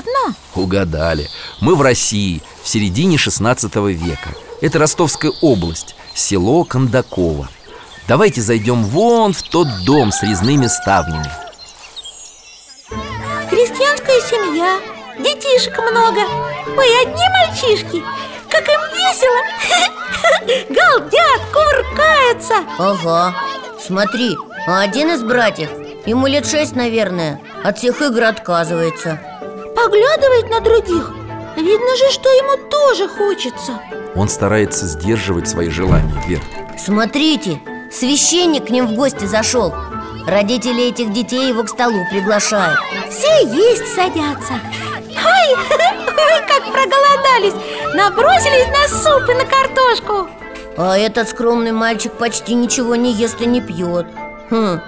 Прохладно 0.00 0.36
Угадали. 0.54 1.28
Мы 1.60 1.74
в 1.74 1.82
России, 1.82 2.42
в 2.62 2.68
середине 2.68 3.18
16 3.18 3.74
века. 3.76 4.30
Это 4.60 4.78
Ростовская 4.78 5.32
область, 5.40 5.94
село 6.14 6.64
Кондаково. 6.64 7.48
Давайте 8.08 8.40
зайдем 8.40 8.84
вон 8.84 9.32
в 9.32 9.42
тот 9.42 9.68
дом 9.84 10.12
с 10.12 10.22
резными 10.22 10.66
ставнями. 10.66 11.30
Крестьянская 13.48 14.20
семья, 14.20 14.80
детишек 15.18 15.78
много. 15.78 16.20
Ой, 16.76 17.02
одни 17.02 17.24
мальчишки. 17.28 18.02
Как 18.50 18.68
им 18.68 18.80
весело. 18.92 19.40
Галдят, 20.68 21.40
кувыркаются. 21.52 22.54
Ага, 22.78 23.34
смотри, 23.80 24.36
а 24.66 24.80
один 24.80 25.10
из 25.10 25.22
братьев. 25.22 25.70
Ему 26.06 26.26
лет 26.26 26.46
шесть, 26.46 26.74
наверное. 26.74 27.40
От 27.62 27.78
всех 27.78 28.02
игр 28.02 28.24
отказывается 28.24 29.20
Поглядывает 29.82 30.50
на 30.50 30.60
других. 30.60 31.10
Видно 31.56 31.96
же, 31.96 32.10
что 32.10 32.28
ему 32.28 32.68
тоже 32.68 33.08
хочется. 33.08 33.80
Он 34.14 34.28
старается 34.28 34.86
сдерживать 34.86 35.48
свои 35.48 35.70
желания, 35.70 36.22
Вер. 36.26 36.40
Смотрите, 36.76 37.58
священник 37.90 38.66
к 38.66 38.70
ним 38.70 38.88
в 38.88 38.92
гости 38.92 39.24
зашел. 39.24 39.72
Родители 40.26 40.88
этих 40.88 41.14
детей 41.14 41.48
его 41.48 41.62
к 41.62 41.70
столу 41.70 42.04
приглашают. 42.10 42.78
Все 43.08 43.46
есть 43.46 43.94
садятся. 43.94 44.52
Ой, 45.08 45.56
ой, 45.56 46.46
как 46.46 46.62
проголодались. 46.70 47.54
Набросились 47.94 48.68
на 48.68 48.98
суп 48.98 49.30
и 49.30 49.34
на 49.34 49.46
картошку. 49.46 50.28
А 50.76 50.98
этот 50.98 51.30
скромный 51.30 51.72
мальчик 51.72 52.12
почти 52.12 52.52
ничего 52.52 52.96
не 52.96 53.12
ест 53.12 53.40
и 53.40 53.46
не 53.46 53.62
пьет. 53.62 54.06
Хм, 54.50 54.80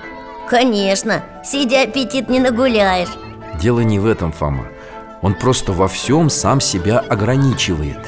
конечно, 0.50 1.22
сидя 1.42 1.82
аппетит 1.82 2.28
не 2.28 2.40
нагуляешь. 2.40 3.08
Дело 3.58 3.80
не 3.80 3.98
в 3.98 4.06
этом, 4.06 4.32
Фома 4.32 4.71
Он 5.22 5.34
просто 5.34 5.72
во 5.72 5.86
всем 5.88 6.28
сам 6.28 6.60
себя 6.60 6.98
ограничивает. 6.98 7.98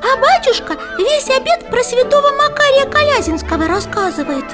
А 0.00 0.16
батюшка 0.20 0.76
весь 0.98 1.28
обед 1.28 1.68
про 1.68 1.82
святого 1.82 2.30
Макария 2.36 2.86
Колязинского 2.86 3.66
рассказывает. 3.66 4.44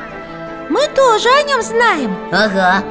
Мы 0.70 0.86
тоже 0.88 1.28
о 1.28 1.42
нем 1.42 1.62
знаем. 1.62 2.16
Ага. 2.32 2.82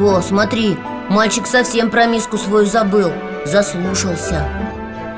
О, 0.00 0.20
смотри, 0.22 0.78
мальчик 1.10 1.46
совсем 1.46 1.90
про 1.90 2.06
миску 2.06 2.38
свою 2.38 2.66
забыл 2.66 3.10
Заслушался. 3.44 4.48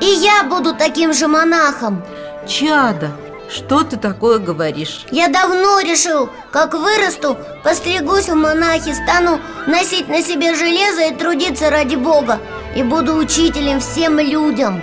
И 0.01 0.05
я 0.05 0.43
буду 0.43 0.73
таким 0.73 1.13
же 1.13 1.27
монахом. 1.27 2.03
Чада, 2.47 3.11
что 3.49 3.83
ты 3.83 3.97
такое 3.97 4.39
говоришь? 4.39 5.05
Я 5.11 5.27
давно 5.27 5.79
решил, 5.81 6.29
как 6.51 6.73
вырасту, 6.73 7.37
постригусь 7.63 8.29
в 8.29 8.35
монахи 8.35 8.93
Стану 8.93 9.39
носить 9.67 10.07
на 10.07 10.21
себе 10.23 10.55
железо 10.55 11.07
и 11.07 11.15
трудиться 11.15 11.69
ради 11.69 11.95
Бога 11.95 12.39
И 12.75 12.83
буду 12.83 13.15
учителем 13.15 13.79
всем 13.79 14.19
людям. 14.19 14.81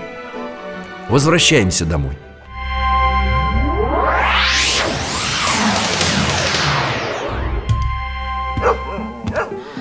Возвращаемся 1.08 1.86
домой. 1.86 2.18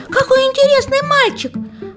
Какой 0.10 0.44
интересный 0.46 1.02
мальчик. 1.02 1.54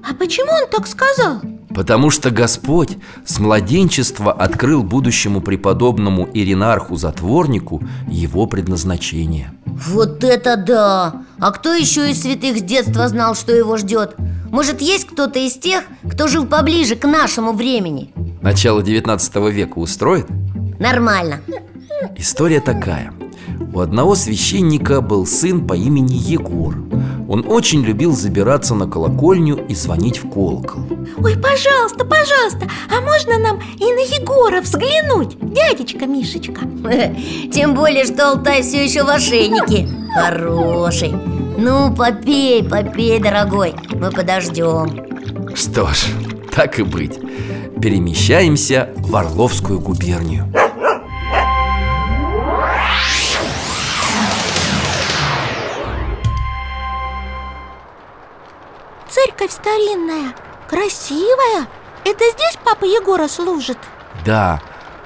А 0.09 0.15
почему 0.15 0.51
он 0.51 0.69
так 0.69 0.87
сказал? 0.89 1.41
Потому 1.75 2.11
что 2.11 2.31
Господь 2.31 2.97
с 3.25 3.39
младенчества 3.39 4.33
открыл 4.33 4.83
будущему 4.83 5.41
преподобному 5.41 6.29
Иринарху-затворнику 6.33 7.83
его 8.09 8.47
предназначение 8.47 9.53
Вот 9.65 10.25
это 10.25 10.57
да! 10.57 11.23
А 11.39 11.51
кто 11.53 11.73
еще 11.73 12.11
из 12.11 12.23
святых 12.23 12.59
с 12.59 12.63
детства 12.63 13.09
знал, 13.09 13.35
что 13.35 13.53
его 13.53 13.77
ждет? 13.77 14.17
Может, 14.51 14.81
есть 14.81 15.07
кто-то 15.07 15.39
из 15.39 15.55
тех, 15.55 15.85
кто 16.11 16.27
жил 16.27 16.47
поближе 16.47 16.97
к 16.97 17.07
нашему 17.07 17.53
времени? 17.53 18.13
Начало 18.43 18.83
19 18.83 19.37
века 19.53 19.79
устроит? 19.79 20.27
Нормально 20.79 21.41
История 22.17 22.61
такая 22.61 23.13
У 23.73 23.81
одного 23.81 24.15
священника 24.15 25.01
был 25.01 25.27
сын 25.27 25.67
по 25.67 25.75
имени 25.75 26.15
Егор. 26.15 26.77
Он 27.29 27.45
очень 27.47 27.83
любил 27.83 28.13
забираться 28.13 28.75
на 28.75 28.89
колокольню 28.89 29.65
и 29.69 29.75
звонить 29.75 30.19
в 30.19 30.29
колокол. 30.29 30.83
Ой, 31.19 31.37
пожалуйста, 31.37 32.05
пожалуйста 32.05 32.69
А 32.91 33.01
можно 33.01 33.39
нам 33.39 33.61
и 33.79 33.85
на 33.85 34.01
Егора 34.01 34.61
взглянуть, 34.61 35.37
дядечка 35.41 36.07
Мишечка? 36.07 36.63
Тем 37.53 37.75
более, 37.75 38.05
что 38.05 38.31
Алтай 38.31 38.63
все 38.63 38.85
еще 38.85 39.05
в 39.05 39.09
ошейнике. 39.09 39.89
Хороший. 40.15 41.13
Ну, 41.57 41.95
попей, 41.95 42.65
попей, 42.65 43.21
дорогой 43.21 43.75
Мы 43.93 44.11
подождем 44.11 45.07
Что 45.55 45.87
ж, 45.87 46.07
так 46.53 46.81
и 46.81 46.83
быть. 46.83 47.19
Перемещаемся 47.81 48.91
в 48.97 49.15
Орловскую 49.15 49.79
губернию 49.79 50.53
Церковь 59.25 59.53
старинная, 59.53 60.35
красивая. 60.69 61.67
Это 62.05 62.25
здесь 62.33 62.59
папа 62.65 62.85
Егора 62.85 63.29
служит? 63.29 63.77
Да, 64.25 64.63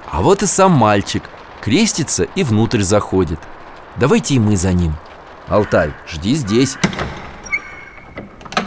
а 0.09 0.22
вот 0.22 0.42
и 0.42 0.46
сам 0.46 0.72
мальчик. 0.72 1.24
Крестится 1.61 2.24
и 2.24 2.44
внутрь 2.44 2.83
заходит. 2.83 3.40
Давайте 3.96 4.35
и 4.35 4.38
мы 4.38 4.57
за 4.57 4.72
ним. 4.72 4.94
Алтай, 5.48 5.92
жди 6.07 6.35
здесь. 6.35 6.77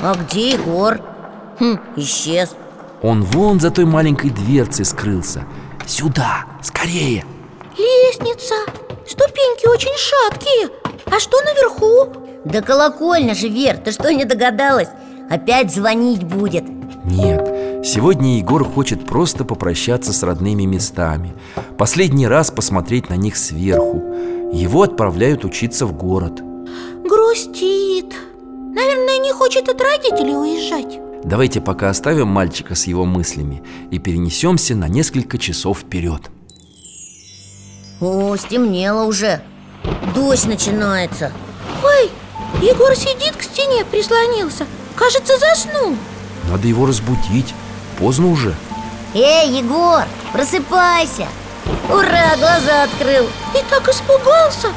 А 0.02 0.16
где 0.16 0.52
Егор? 0.52 1.00
Хм, 1.60 1.80
исчез. 1.96 2.56
Он 3.02 3.24
вон 3.24 3.60
за 3.60 3.72
той 3.72 3.86
маленькой 3.86 4.32
дверцей 4.32 4.86
скрылся. 4.86 5.46
Сюда, 5.86 6.46
скорее. 6.62 7.24
Лестница. 7.78 8.56
Ступеньки 9.08 9.68
очень 9.68 9.98
шаткие. 9.98 10.70
А 11.06 11.20
что 11.20 11.40
наверху? 11.42 12.28
Да 12.44 12.62
колокольня 12.62 13.34
же, 13.34 13.48
Вер, 13.48 13.78
ты 13.78 13.92
что, 13.92 14.12
не 14.14 14.26
догадалась? 14.26 14.90
Опять 15.30 15.74
звонить 15.74 16.24
будет. 16.24 16.64
Нет, 17.04 17.86
сегодня 17.86 18.38
Егор 18.38 18.64
хочет 18.64 19.06
просто 19.06 19.44
попрощаться 19.44 20.14
с 20.14 20.24
родными 20.24 20.64
местами 20.64 21.34
Последний 21.78 22.28
раз 22.28 22.50
посмотреть 22.50 23.10
на 23.10 23.16
них 23.16 23.36
сверху. 23.36 24.04
Его 24.54 24.84
отправляют 24.84 25.44
учиться 25.44 25.86
в 25.86 25.94
город. 25.94 26.42
Грустит. 27.04 28.14
Наверное, 28.74 29.18
не 29.20 29.32
хочет 29.34 29.68
от 29.68 29.82
родителей 29.82 30.36
уезжать. 30.36 31.00
Давайте 31.24 31.60
пока 31.60 31.90
оставим 31.90 32.28
мальчика 32.28 32.76
с 32.76 32.86
его 32.86 33.04
мыслями 33.04 33.64
И 33.90 33.98
перенесемся 33.98 34.76
на 34.76 34.88
несколько 34.88 35.38
часов 35.38 35.80
вперед. 35.80 36.22
О, 38.00 38.36
стемнело 38.38 39.04
уже. 39.04 39.42
Дождь 40.16 40.46
начинается. 40.46 41.32
Ой, 41.84 42.12
Егор 42.62 42.96
сидит 42.96 43.36
к 43.36 43.42
стене, 43.42 43.84
прислонился 43.84 44.66
Кажется, 44.98 45.38
заснул 45.38 45.96
Надо 46.50 46.68
его 46.68 46.88
разбудить. 46.88 47.54
Поздно 48.00 48.28
уже. 48.32 48.54
Эй, 49.14 49.50
Егор, 49.50 50.04
просыпайся. 50.34 51.28
Ура, 51.90 52.36
глаза 52.38 52.84
открыл. 52.84 53.26
И 53.54 53.64
так 53.70 53.88
испугался. 53.90 54.70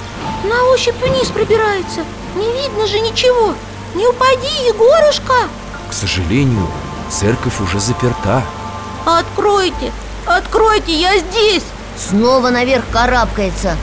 На 0.44 0.64
ощупь 0.72 1.02
вниз 1.02 1.28
пробирается. 1.28 2.00
Не 2.36 2.52
видно 2.52 2.86
же 2.86 3.00
ничего. 3.00 3.54
Не 3.94 4.06
упади, 4.06 4.68
Егорушка. 4.68 5.48
К 5.88 5.92
сожалению, 5.92 6.66
церковь 7.10 7.60
уже 7.60 7.80
заперта. 7.80 8.42
Откройте, 9.06 9.90
откройте, 10.26 10.92
я 10.92 11.18
здесь. 11.18 11.64
Снова 11.96 12.50
наверх 12.50 12.84
карабкается. 12.92 13.76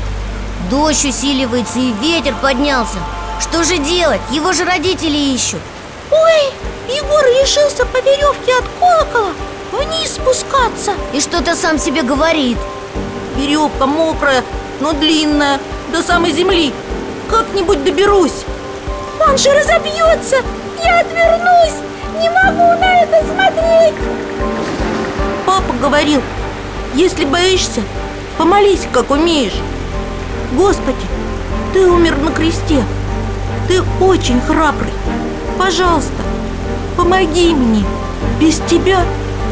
Дождь 0.69 1.05
усиливается 1.05 1.79
и 1.79 1.93
ветер 1.93 2.35
поднялся. 2.41 2.97
Что 3.39 3.63
же 3.63 3.77
делать? 3.77 4.21
Его 4.31 4.53
же 4.53 4.63
родители 4.63 5.17
ищут 5.17 5.61
Ой, 6.11 6.95
Егор 6.95 7.25
решился 7.41 7.85
по 7.85 7.97
веревке 7.97 8.53
от 8.57 8.65
колокола 8.79 9.33
вниз 9.71 10.15
спускаться. 10.15 10.93
И 11.13 11.19
что-то 11.21 11.55
сам 11.55 11.77
себе 11.77 12.01
говорит? 12.01 12.57
Веревка 13.35 13.85
мокрая, 13.85 14.43
но 14.79 14.93
длинная, 14.93 15.59
до 15.91 16.01
самой 16.01 16.31
земли. 16.31 16.73
Как-нибудь 17.29 17.83
доберусь. 17.83 18.45
Он 19.19 19.37
же 19.37 19.51
разобьется. 19.51 20.37
Я 20.83 20.99
отвернусь. 21.01 21.81
Не 22.19 22.29
могу 22.29 22.79
на 22.79 23.01
это 23.01 23.23
смотреть. 23.25 23.95
Папа 25.45 25.73
говорил, 25.73 26.21
если 26.95 27.25
боишься, 27.25 27.81
помолись, 28.37 28.87
как 28.91 29.11
умеешь. 29.11 29.59
Господи, 30.53 31.05
ты 31.73 31.87
умер 31.87 32.17
на 32.17 32.31
кресте. 32.31 32.83
Ты 33.67 33.81
очень 34.01 34.41
храбрый 34.41 34.93
Пожалуйста, 35.59 36.11
помоги 36.95 37.53
мне. 37.53 37.83
Без 38.39 38.59
тебя 38.69 38.99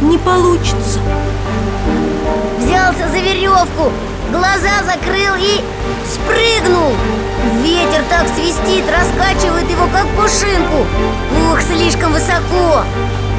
не 0.02 0.18
получится. 0.18 1.00
Взялся 2.60 3.10
за 3.10 3.18
веревку 3.18 3.92
Глаза 4.32 4.84
закрыл 4.84 5.36
и 5.38 5.62
спрыгнул. 6.06 6.94
Ветер 7.64 8.04
так 8.10 8.28
свистит, 8.36 8.84
раскачивает 8.90 9.70
его, 9.70 9.88
как 9.94 10.08
пушинку. 10.10 10.86
Ух, 11.52 11.62
слишком 11.62 12.12
высоко. 12.12 12.84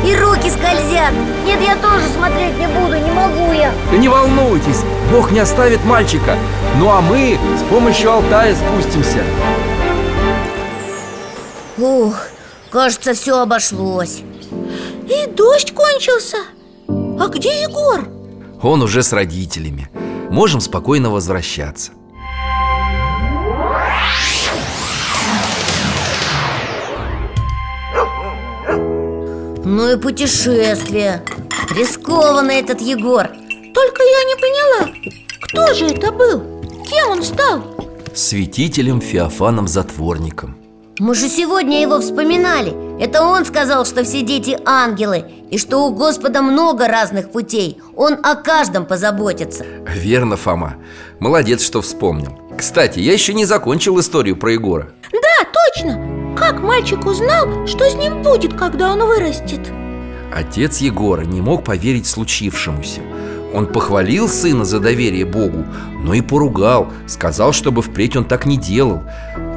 И 0.07 0.15
руки 0.15 0.49
скользят. 0.49 1.13
Нет, 1.45 1.61
я 1.61 1.75
тоже 1.77 2.07
смотреть 2.17 2.57
не 2.57 2.69
буду, 2.69 2.97
не 2.97 3.11
могу 3.11 3.53
я. 3.53 3.73
Да 3.91 3.97
не 3.97 4.09
волнуйтесь, 4.09 4.83
Бог 5.11 5.33
не 5.33 5.41
оставит 5.41 5.85
мальчика. 5.85 6.37
Ну 6.79 6.89
а 6.91 7.01
мы 7.01 7.39
с 7.59 7.63
помощью 7.69 8.13
Алтая 8.13 8.55
спустимся. 8.55 9.25
Ух, 11.79 12.15
кажется, 12.71 13.15
все 13.15 13.41
обошлось. 13.41 14.23
И 15.09 15.27
дождь 15.31 15.73
кончился. 15.73 16.39
А 16.89 17.29
где 17.29 17.63
Егор? 17.63 18.09
Он 18.63 18.83
уже 18.83 19.03
с 19.03 19.13
родителями. 19.13 19.89
Можем 20.31 20.61
спокойно 20.61 21.11
возвращаться. 21.11 21.93
Ну 29.65 29.93
и 29.93 29.97
путешествие. 29.97 31.23
Рискованно 31.71 32.53
этот 32.53 32.81
Егор. 32.81 33.27
Только 33.75 34.03
я 34.03 34.25
не 34.25 34.37
поняла 34.41 34.95
Кто 35.41 35.75
же 35.75 35.87
это 35.87 36.11
был? 36.13 36.41
Кем 36.89 37.11
он 37.11 37.23
стал? 37.23 37.63
Святителем 38.15 39.01
Феофаном 39.01 39.69
Затворником 39.69 40.57
Мы 40.99 41.15
же 41.15 41.29
сегодня 41.29 41.83
его 41.83 42.01
вспоминали. 42.01 42.75
Это 42.99 43.23
он 43.23 43.45
сказал, 43.45 43.85
что 43.85 44.03
все 44.03 44.23
дети 44.23 44.59
ангелы 44.65 45.27
И 45.51 45.59
что 45.59 45.87
у 45.87 45.95
Господа 45.95 46.41
много 46.41 46.89
разных 46.89 47.31
путей. 47.31 47.83
Он 47.97 48.17
о 48.23 48.35
каждом 48.35 48.87
позаботится. 48.87 49.67
Верно, 49.87 50.39
Фома. 50.39 50.77
Молодец, 51.21 51.63
что 51.63 51.83
вспомнил. 51.83 52.39
Кстати, 52.57 52.99
я 52.99 53.13
еще 53.13 53.35
не 53.35 53.45
закончил 53.45 54.01
историю 54.01 54.37
про 54.37 54.53
Егора. 54.53 54.89
Да, 55.13 55.47
точно. 55.75 56.35
Как 56.35 56.63
мальчик 56.63 57.05
узнал, 57.05 57.67
что 57.67 57.91
с 57.91 57.95
ним 57.95 58.23
будет, 58.23 58.55
когда 58.55 58.93
он 58.93 59.01
вырастет? 59.01 59.61
Отец 60.35 60.79
Егора 60.79 61.23
не 61.27 61.43
мог 61.43 61.63
поверить 61.63 62.07
случившемуся. 62.07 63.03
Он 63.53 63.67
похвалил 63.67 64.31
сына 64.31 64.65
за 64.65 64.81
доверие 64.81 65.27
Богу, 65.27 65.67
но 66.03 66.15
и 66.15 66.23
поругал. 66.23 66.91
Сказал, 67.07 67.53
чтобы 67.53 67.83
впредь 67.83 68.17
он 68.17 68.25
так 68.25 68.47
не 68.47 68.57
делал 68.57 69.03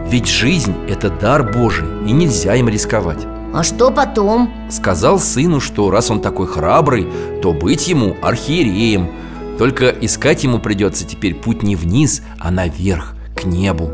Ведь 0.10 0.28
жизнь– 0.28 0.74
это 0.90 1.10
дар 1.10 1.44
Божий, 1.44 1.88
и 2.08 2.12
нельзя 2.12 2.56
им 2.56 2.68
рисковать. 2.68 3.26
А 3.54 3.64
что 3.64 3.92
потом? 3.92 4.52
Сказал 4.70 5.20
сыну, 5.20 5.60
что 5.60 5.90
раз 5.92 6.12
он 6.12 6.22
такой 6.22 6.48
храбрый, 6.48 7.08
то 7.42 7.54
быть 7.54 7.88
ему 7.88 8.16
архиереем. 8.22 9.12
Только 9.58 9.90
искать 9.90 10.44
ему 10.44 10.60
придется 10.60 11.06
теперь 11.06 11.36
путь 11.36 11.64
не 11.64 11.76
вниз, 11.76 12.22
а 12.40 12.52
наверх, 12.52 13.16
к 13.36 13.46
небу. 13.46 13.92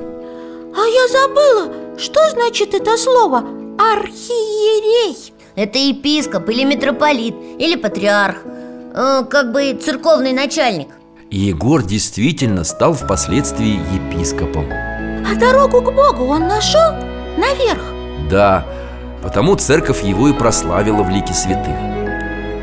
А 0.75 0.86
я 0.86 1.08
забыла, 1.08 1.97
что 1.97 2.30
значит 2.30 2.73
это 2.73 2.97
слово 2.97 3.43
«архиерей» 3.78 5.34
Это 5.56 5.78
епископ 5.78 6.49
или 6.49 6.65
митрополит, 6.65 7.36
или 7.60 7.75
патриарх 7.75 8.38
Э, 8.95 9.25
Как 9.30 9.51
бы 9.51 9.73
церковный 9.73 10.32
начальник. 10.32 10.88
И 11.30 11.38
Егор 11.38 11.84
действительно 11.84 12.63
стал 12.63 12.93
впоследствии 12.93 13.80
епископом 13.93 14.67
А 15.26 15.36
дорогу 15.36 15.82
к 15.82 15.92
Богу 15.92 16.26
он 16.26 16.48
нашел 16.48 16.94
наверх. 17.38 17.82
Да, 18.30 18.66
потому 19.24 19.56
церковь 19.56 20.04
его 20.04 20.28
и 20.28 20.34
прославила 20.34 21.04
в 21.04 21.10
лике 21.10 21.34
святых. 21.34 21.76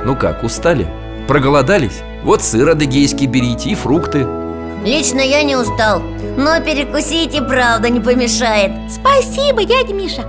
Ну 0.04 0.16
как, 0.16 0.42
устали? 0.42 0.86
Проголодались? 1.26 2.00
Вот 2.22 2.42
сыр 2.42 2.70
адыгейский 2.70 3.26
берите 3.26 3.70
и 3.70 3.74
фрукты. 3.74 4.26
Лично 4.84 5.20
я 5.20 5.44
не 5.44 5.54
устал 5.54 6.02
Но 6.36 6.60
перекусить 6.60 7.34
и 7.34 7.40
правда 7.40 7.88
не 7.88 8.00
помешает. 8.00 8.72
Спасибо, 8.90 9.64
дядя 9.64 9.94
Миша. 9.94 10.22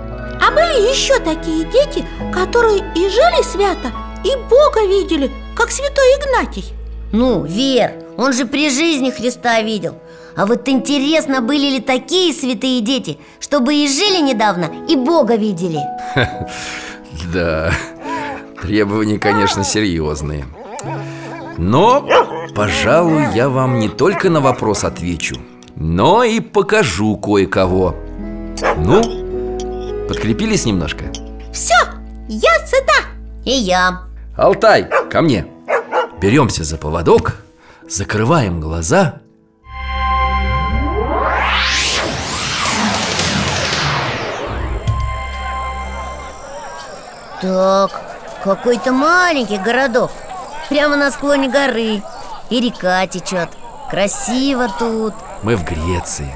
А 0.45 0.51
были 0.51 0.89
еще 0.91 1.17
такие 1.19 1.65
дети, 1.65 2.05
которые 2.33 2.79
и 2.95 3.09
жили 3.09 3.43
свято, 3.43 3.91
и 4.23 4.35
Бога 4.49 4.81
видели, 4.87 5.31
как 5.55 5.71
святой 5.71 6.05
Игнатий. 6.19 6.65
Ну, 7.11 7.43
Вер, 7.43 7.93
он 8.17 8.33
же 8.33 8.45
при 8.45 8.69
жизни 8.69 9.11
Христа 9.11 9.61
видел 9.61 9.95
А 10.35 10.45
вот 10.45 10.67
интересно, 10.67 11.41
были 11.41 11.75
ли 11.75 11.79
такие 11.79 12.33
святые 12.33 12.81
дети 12.81 13.19
Чтобы 13.39 13.75
и 13.75 13.87
жили 13.87 14.21
недавно, 14.21 14.69
и 14.87 14.95
Бога 14.95 15.35
видели? 15.35 15.79
Да, 17.31 17.71
требования, 18.61 19.19
конечно, 19.19 19.63
серьезные. 19.63 20.45
Но, 21.57 22.05
пожалуй, 22.55 23.27
я 23.35 23.49
вам 23.49 23.79
не 23.79 23.87
только 23.87 24.29
на 24.31 24.41
вопрос 24.41 24.83
отвечу 24.83 25.35
Но 25.75 26.23
и 26.23 26.39
покажу 26.39 27.15
кое-кого. 27.17 27.95
Ну, 28.77 30.07
подкрепились 30.07 30.65
немножко? 30.65 31.05
Все, 31.53 31.75
я 32.27 32.51
сыта 32.65 33.05
И 33.45 33.51
я. 33.51 34.01
Алтай, 34.35 34.89
ко 35.11 35.21
мне. 35.21 35.45
Беремся 36.19 36.63
за 36.63 36.77
поводок, 36.77 37.35
закрываем 37.87 38.59
глаза 38.59 39.22
Так, 47.43 47.91
какой-то 48.41 48.93
маленький 48.93 49.57
городок. 49.57 50.11
Прямо 50.69 50.95
на 50.95 51.11
склоне 51.11 51.49
горы. 51.49 52.01
И 52.49 52.61
река 52.61 53.05
течет. 53.05 53.49
Красиво 53.89 54.69
тут. 54.79 55.13
Мы 55.43 55.57
в 55.57 55.65
Греции. 55.65 56.33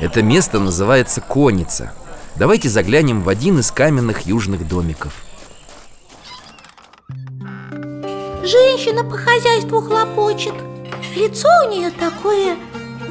Это 0.00 0.22
место 0.22 0.58
называется 0.58 1.20
Коница 1.20 1.92
Давайте 2.36 2.70
заглянем 2.70 3.20
в 3.20 3.28
один 3.28 3.58
из 3.58 3.70
каменных 3.70 4.22
южных 4.22 4.66
домиков. 4.66 5.12
Женщина 8.42 9.04
по 9.04 9.18
хозяйству 9.18 9.82
хлопочет. 9.82 10.54
Лицо 11.14 11.48
у 11.66 11.70
нее 11.70 11.90
такое 11.90 12.56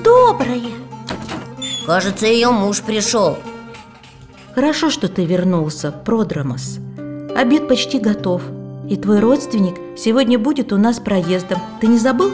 доброе. 0.04 0.72
Кажется, 1.86 2.26
ее 2.26 2.50
муж 2.50 2.82
пришел. 2.82 3.38
Хорошо, 4.56 4.90
что 4.90 5.08
ты 5.08 5.26
вернулся, 5.26 5.92
Продромос 5.92 6.80
Обед 7.40 7.70
почти 7.70 8.00
готов 8.00 8.42
И 8.90 8.98
твой 8.98 9.22
родственник 9.22 9.76
сегодня 9.98 10.38
будет 10.38 10.74
у 10.74 10.78
нас 10.78 11.00
проездом 11.00 11.62
Ты 11.80 11.88
не 11.88 11.98
забыл? 11.98 12.34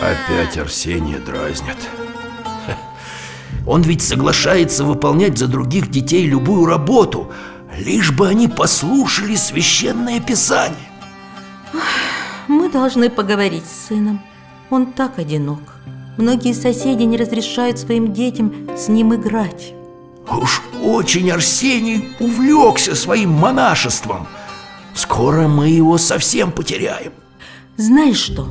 Опять 0.00 0.56
Арсения 0.56 1.18
дразнят 1.18 1.76
Он 3.66 3.82
ведь 3.82 4.00
соглашается 4.00 4.82
выполнять 4.84 5.36
за 5.36 5.46
других 5.46 5.90
детей 5.90 6.24
любую 6.24 6.64
работу 6.64 7.30
Лишь 7.78 8.12
бы 8.12 8.28
они 8.28 8.48
послушали 8.48 9.34
священное 9.34 10.18
писание 10.18 10.88
Мы 12.48 12.70
должны 12.70 13.10
поговорить 13.10 13.66
с 13.66 13.88
сыном 13.88 14.22
Он 14.70 14.86
так 14.86 15.18
одинок. 15.18 15.60
Многие 16.16 16.54
соседи 16.54 17.02
не 17.02 17.18
разрешают 17.18 17.78
своим 17.78 18.14
детям 18.14 18.70
с 18.74 18.88
ним 18.88 19.14
играть. 19.14 19.74
Уж 20.30 20.62
очень 20.86 21.30
Арсений 21.30 22.08
увлекся 22.20 22.94
своим 22.94 23.30
монашеством. 23.30 24.28
Скоро 24.94 25.48
мы 25.48 25.68
его 25.68 25.98
совсем 25.98 26.52
потеряем. 26.52 27.12
Знаешь 27.76 28.18
что? 28.18 28.48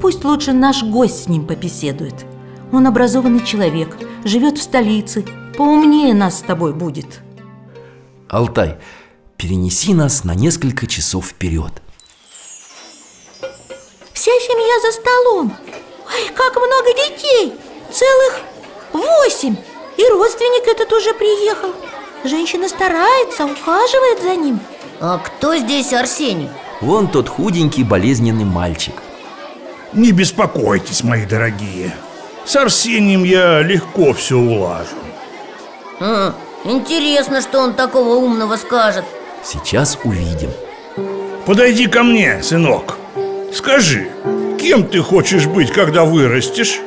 Пусть 0.00 0.24
лучше 0.24 0.52
наш 0.52 0.82
гость 0.82 1.24
с 1.24 1.28
ним 1.28 1.46
побеседует. 1.46 2.26
Он 2.70 2.86
образованный 2.86 3.44
человек, 3.44 3.96
живет 4.24 4.58
в 4.58 4.62
столице, 4.62 5.24
поумнее 5.56 6.12
нас 6.12 6.38
с 6.38 6.42
тобой 6.42 6.74
будет. 6.74 7.20
Алтай, 8.28 8.76
перенеси 9.36 9.94
нас 9.94 10.24
на 10.24 10.34
несколько 10.34 10.86
часов 10.86 11.26
вперед. 11.26 11.72
Вся 14.12 14.32
семья 14.32 14.80
за 14.80 15.00
столом 15.00 15.56
Ой, 16.06 16.30
как 16.34 16.56
много 16.56 16.92
детей 16.94 17.52
Целых 17.92 18.40
восемь 18.92 19.56
И 19.96 20.08
родственник 20.08 20.66
этот 20.68 20.92
уже 20.92 21.12
приехал. 21.14 21.70
Женщина 22.24 22.68
старается, 22.68 23.44
ухаживает 23.44 24.22
за 24.22 24.34
ним. 24.36 24.60
А 25.00 25.18
кто 25.18 25.56
здесь 25.56 25.92
Арсений? 25.92 26.48
Вон 26.80 27.08
тот 27.08 27.28
худенький 27.28 27.84
болезненный 27.84 28.44
мальчик. 28.44 28.94
Не 29.92 30.12
беспокойтесь, 30.12 31.04
мои 31.04 31.24
дорогие. 31.26 31.94
С 32.44 32.56
Арсением 32.56 33.24
я 33.24 33.62
легко 33.62 34.12
все 34.12 34.36
улажу. 34.36 34.96
А, 36.00 36.34
Интересно, 36.64 37.42
что 37.42 37.60
он 37.60 37.74
такого 37.74 38.14
умного 38.16 38.56
скажет. 38.56 39.04
Сейчас 39.44 39.98
увидим. 40.02 40.50
Подойди 41.44 41.86
ко 41.86 42.02
мне, 42.02 42.42
сынок. 42.42 42.96
Скажи, 43.52 44.10
кем 44.58 44.86
ты 44.86 45.00
хочешь 45.00 45.46
быть, 45.46 45.70
когда 45.70 46.04
вырастешь? 46.04 46.80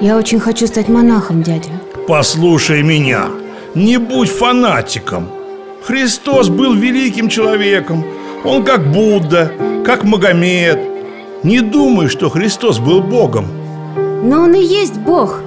Я 0.00 0.16
очень 0.16 0.40
хочу 0.40 0.66
стать 0.66 0.88
монахом, 0.88 1.42
дядя 1.42 1.70
Послушай 2.10 2.82
меня, 2.82 3.28
не 3.76 3.96
будь 3.96 4.30
фанатиком. 4.30 5.28
Христос 5.84 6.48
был 6.48 6.74
великим 6.74 7.28
человеком. 7.28 8.04
Он 8.44 8.64
как 8.64 8.90
Будда, 8.90 9.52
как 9.86 10.02
Магомед. 10.02 10.80
Не 11.44 11.60
думай, 11.60 12.08
что 12.08 12.28
Христос 12.28 12.80
был 12.80 13.00
Богом. 13.00 13.46
Но 14.24 14.42
Он 14.42 14.54
и 14.54 14.60
есть 14.60 14.96
Бог. 14.96 15.40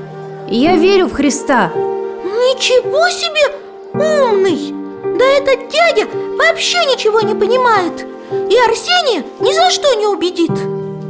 Я 0.47 0.78
верю 0.78 1.08
в 1.08 1.12
Христа. 1.12 1.69
Ничего 1.76 3.10
себе! 3.10 3.58
Умный! 3.93 4.73
Да 5.19 5.26
этот 5.26 5.69
дядя 5.69 6.08
вообще 6.38 6.78
ничего 6.86 7.19
не 7.19 7.36
понимает. 7.36 8.08
И 8.32 8.56
Арсения 8.58 9.26
ни 9.41 9.52
за 9.52 9.69
что 9.69 9.93
не 9.95 10.08
убедит. 10.08 10.52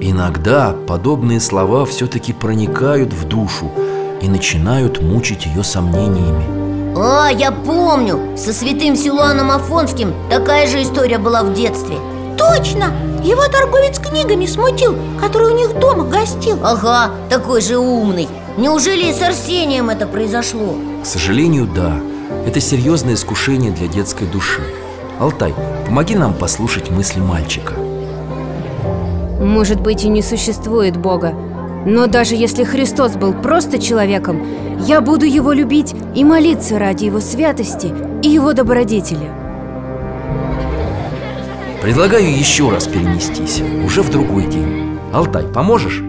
Иногда 0.01 0.75
подобные 0.87 1.39
слова 1.39 1.85
все-таки 1.85 2.33
проникают 2.33 3.13
в 3.13 3.27
душу 3.27 3.69
и 4.23 4.29
начинают 4.29 5.01
мучить 5.01 5.45
ее 5.45 5.63
сомнениями. 5.63 6.45
А, 6.97 7.29
я 7.29 7.51
помню, 7.51 8.37
со 8.37 8.53
святым 8.53 8.95
Силуаном 8.95 9.51
Афонским 9.51 10.13
такая 10.29 10.65
же 10.67 10.81
история 10.81 11.17
была 11.17 11.43
в 11.43 11.53
детстве. 11.53 11.97
Точно! 12.37 12.93
Его 13.21 13.43
торговец 13.47 13.99
книгами 13.99 14.45
смутил, 14.45 14.95
который 15.19 15.53
у 15.53 15.57
них 15.57 15.77
дома 15.77 16.05
гостил. 16.05 16.57
Ага, 16.63 17.11
такой 17.29 17.61
же 17.61 17.77
умный. 17.77 18.29
Неужели 18.57 19.09
и 19.09 19.13
с 19.13 19.21
Арсением 19.21 19.89
это 19.89 20.07
произошло? 20.07 20.75
К 21.01 21.05
сожалению, 21.05 21.67
да. 21.67 21.99
Это 22.47 22.61
серьезное 22.61 23.15
искушение 23.15 23.71
для 23.71 23.87
детской 23.87 24.27
души. 24.27 24.61
Алтай, 25.19 25.53
помоги 25.85 26.15
нам 26.15 26.33
послушать 26.33 26.89
мысли 26.89 27.19
мальчика. 27.19 27.73
Может 29.39 29.81
быть 29.81 30.03
и 30.05 30.09
не 30.09 30.21
существует 30.21 30.95
Бога 30.95 31.33
Но 31.85 32.07
даже 32.07 32.35
если 32.35 32.63
Христос 32.63 33.15
был 33.15 33.33
просто 33.33 33.77
человеком 33.77 34.45
Я 34.79 35.01
буду 35.01 35.25
Его 35.25 35.51
любить 35.53 35.93
и 36.15 36.23
молиться 36.23 36.79
ради 36.79 37.05
Его 37.05 37.19
святости 37.19 37.93
и 38.21 38.29
Его 38.29 38.53
добродетели. 38.53 39.31
Предлагаю 41.81 42.31
еще 42.31 42.69
раз 42.69 42.87
перенестись, 42.87 43.61
уже 43.85 44.01
в 44.03 44.09
другой 44.09 44.45
день. 44.45 44.97
Алтай, 45.13 45.43
поможешь? 45.43 46.01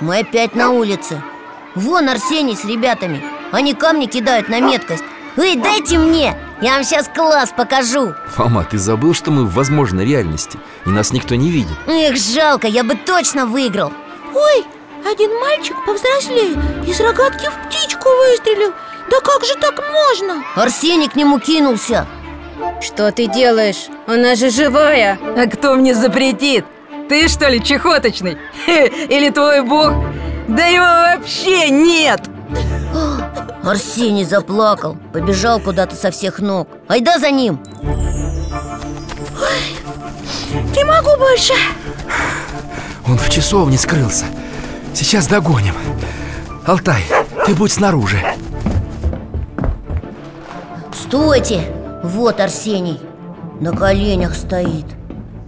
Мы 0.00 0.18
опять 0.18 0.54
на 0.54 0.70
улице. 0.70 1.22
Вон 1.74 2.08
Арсений 2.08 2.54
с 2.54 2.64
ребятами. 2.64 3.22
Они 3.52 3.72
камни 3.72 4.06
кидают 4.06 4.48
на 4.48 4.60
меткость. 4.60 5.02
Эй, 5.36 5.56
дайте 5.56 5.98
мне, 5.98 6.36
я 6.60 6.74
вам 6.74 6.84
сейчас 6.84 7.08
класс 7.08 7.52
покажу 7.56 8.14
Фома, 8.34 8.64
ты 8.64 8.78
забыл, 8.78 9.14
что 9.14 9.30
мы 9.30 9.44
в 9.44 9.54
возможной 9.54 10.04
реальности 10.04 10.58
И 10.86 10.90
нас 10.90 11.12
никто 11.12 11.34
не 11.34 11.50
видит 11.50 11.76
Эх, 11.86 12.16
жалко, 12.16 12.66
я 12.66 12.82
бы 12.84 12.94
точно 12.96 13.46
выиграл 13.46 13.92
Ой, 14.34 14.64
один 15.10 15.38
мальчик 15.40 15.76
повзрослее 15.86 16.52
Из 16.86 17.00
рогатки 17.00 17.48
в 17.48 17.68
птичку 17.68 18.08
выстрелил 18.08 18.72
Да 19.10 19.20
как 19.20 19.44
же 19.44 19.54
так 19.54 19.82
можно? 19.92 20.42
Арсений 20.56 21.08
к 21.08 21.16
нему 21.16 21.38
кинулся 21.38 22.06
Что 22.80 23.12
ты 23.12 23.26
делаешь? 23.26 23.86
Она 24.06 24.34
же 24.34 24.50
живая 24.50 25.18
А 25.36 25.46
кто 25.46 25.74
мне 25.74 25.94
запретит? 25.94 26.64
Ты 27.08 27.28
что 27.28 27.48
ли 27.48 27.62
чехоточный? 27.62 28.36
Или 28.66 29.30
твой 29.30 29.62
бог? 29.62 29.92
Да 30.48 30.66
его 30.66 30.84
вообще 30.84 31.70
нет! 31.70 32.20
Арсений 33.68 34.24
заплакал, 34.24 34.96
побежал 35.12 35.60
куда-то 35.60 35.94
со 35.94 36.10
всех 36.10 36.38
ног. 36.38 36.68
Айда 36.88 37.18
за 37.18 37.30
ним! 37.30 37.62
Ой, 39.42 39.76
не 40.74 40.84
могу 40.84 41.14
больше! 41.18 41.52
Он 43.06 43.18
в 43.18 43.28
часовне 43.28 43.76
скрылся. 43.76 44.24
Сейчас 44.94 45.26
догоним. 45.26 45.74
Алтай, 46.64 47.04
ты 47.44 47.54
будь 47.54 47.70
снаружи. 47.70 48.24
Стойте! 50.94 51.70
Вот 52.02 52.40
Арсений. 52.40 52.98
На 53.60 53.72
коленях 53.76 54.34
стоит. 54.34 54.86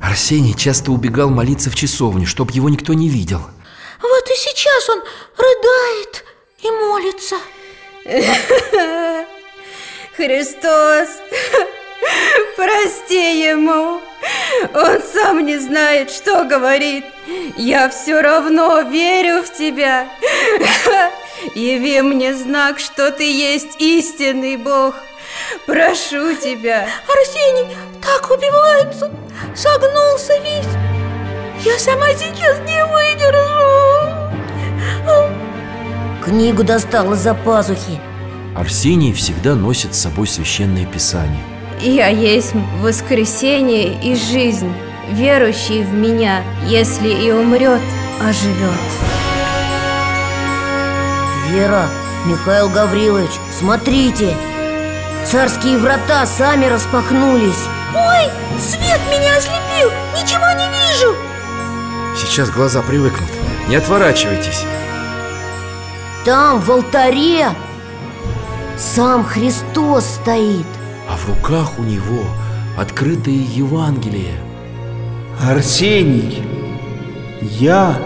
Арсений 0.03 0.53
часто 0.53 0.93
убегал 0.93 1.31
молиться 1.31 1.71
в 1.71 1.75
часовню, 1.75 2.27
чтоб 2.27 2.51
его 2.51 2.69
никто 2.69 2.93
не 2.93 3.09
видел. 3.09 3.41
Вот 4.03 4.25
и 4.29 4.37
сейчас 4.37 4.91
он 4.91 4.99
рыдает 5.39 6.25
и 6.63 6.71
молится 6.71 7.37
Христос, 10.17 11.09
прости 12.57 13.43
ему. 13.43 14.01
Он 14.75 15.01
сам 15.01 15.47
не 15.47 15.59
знает, 15.59 16.11
что 16.11 16.45
говорит. 16.45 17.05
Я 17.57 17.89
все 17.89 18.21
равно 18.21 18.81
верю 18.81 19.43
в 19.43 19.53
тебя. 19.53 20.09
Яви 21.55 22.03
мне 22.03 22.35
знак, 22.35 22.81
что 22.81 23.13
ты 23.13 23.31
есть 23.31 23.81
истинный 23.81 24.57
Бог. 24.57 24.97
Прошу 25.67 26.35
тебя. 26.35 26.89
Арсений 27.07 27.77
так 28.03 28.29
убивается 28.29 29.09
Согнулся 29.55 30.37
весь. 30.39 30.67
Я 31.65 31.79
сама 31.79 32.13
сейчас 32.15 32.59
не 32.61 32.85
выдержу 32.85 34.00
Книгу 36.23 36.65
достал 36.65 37.13
из-за 37.15 37.35
пазухи. 37.35 37.99
Арсений 38.55 39.13
всегда 39.13 39.55
носит 39.55 39.95
с 39.95 40.01
собой 40.01 40.27
священное 40.27 40.85
писание 40.85 41.41
Я 41.81 42.09
есть 42.09 42.53
воскресение 42.81 43.95
и 44.03 44.17
жизнь 44.17 44.73
Верующий 45.13 45.83
в 45.83 45.93
меня, 45.93 46.43
если 46.67 47.09
и 47.09 47.31
умрет, 47.31 47.81
оживет 48.21 48.81
Вера, 51.49 51.87
Михаил 52.27 52.69
Гаврилович, 52.69 53.31
смотрите! 53.59 54.37
Царские 55.25 55.79
врата 55.79 56.25
сами 56.27 56.67
распахнулись. 56.67 57.67
Ой, 57.95 58.31
свет 58.61 59.01
меня 59.11 59.37
ослепил, 59.37 59.91
ничего 60.15 60.47
не 60.57 60.69
вижу! 60.69 61.17
Сейчас 62.17 62.51
глаза 62.51 62.83
привыкнут, 62.83 63.31
не 63.69 63.75
отворачивайтесь 63.75 64.65
Там, 66.25 66.61
в 66.61 66.71
алтаре, 66.71 67.47
сам 68.77 69.25
Христос 69.25 70.05
стоит 70.05 70.67
А 71.09 71.17
в 71.17 71.29
руках 71.29 71.79
у 71.79 71.83
него 71.83 72.23
открытое 72.77 73.33
Евангелие 73.35 74.35
Арсений, 75.43 76.43
я 77.41 77.99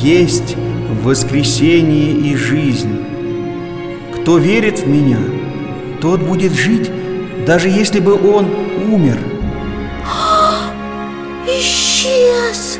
есть 0.00 0.56
воскресение 1.02 2.12
и 2.12 2.36
жизнь. 2.36 3.04
Кто 4.14 4.38
верит 4.38 4.78
в 4.78 4.86
меня, 4.86 5.18
тот 6.00 6.20
будет 6.20 6.52
жить, 6.52 6.88
даже 7.44 7.68
если 7.68 7.98
бы 7.98 8.14
он 8.14 8.46
умер. 8.92 9.18
Исчез! 11.48 12.78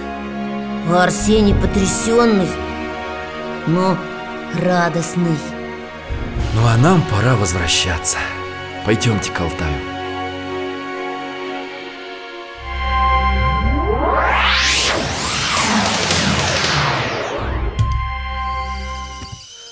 Арсений 0.88 1.54
потрясенный, 1.56 2.48
но 3.66 3.96
радостный. 4.54 5.38
Ну 6.54 6.66
а 6.66 6.76
нам 6.76 7.02
пора 7.02 7.34
возвращаться. 7.36 8.18
Пойдемте 8.84 9.30
к 9.30 9.40
Алтаю. 9.40 9.92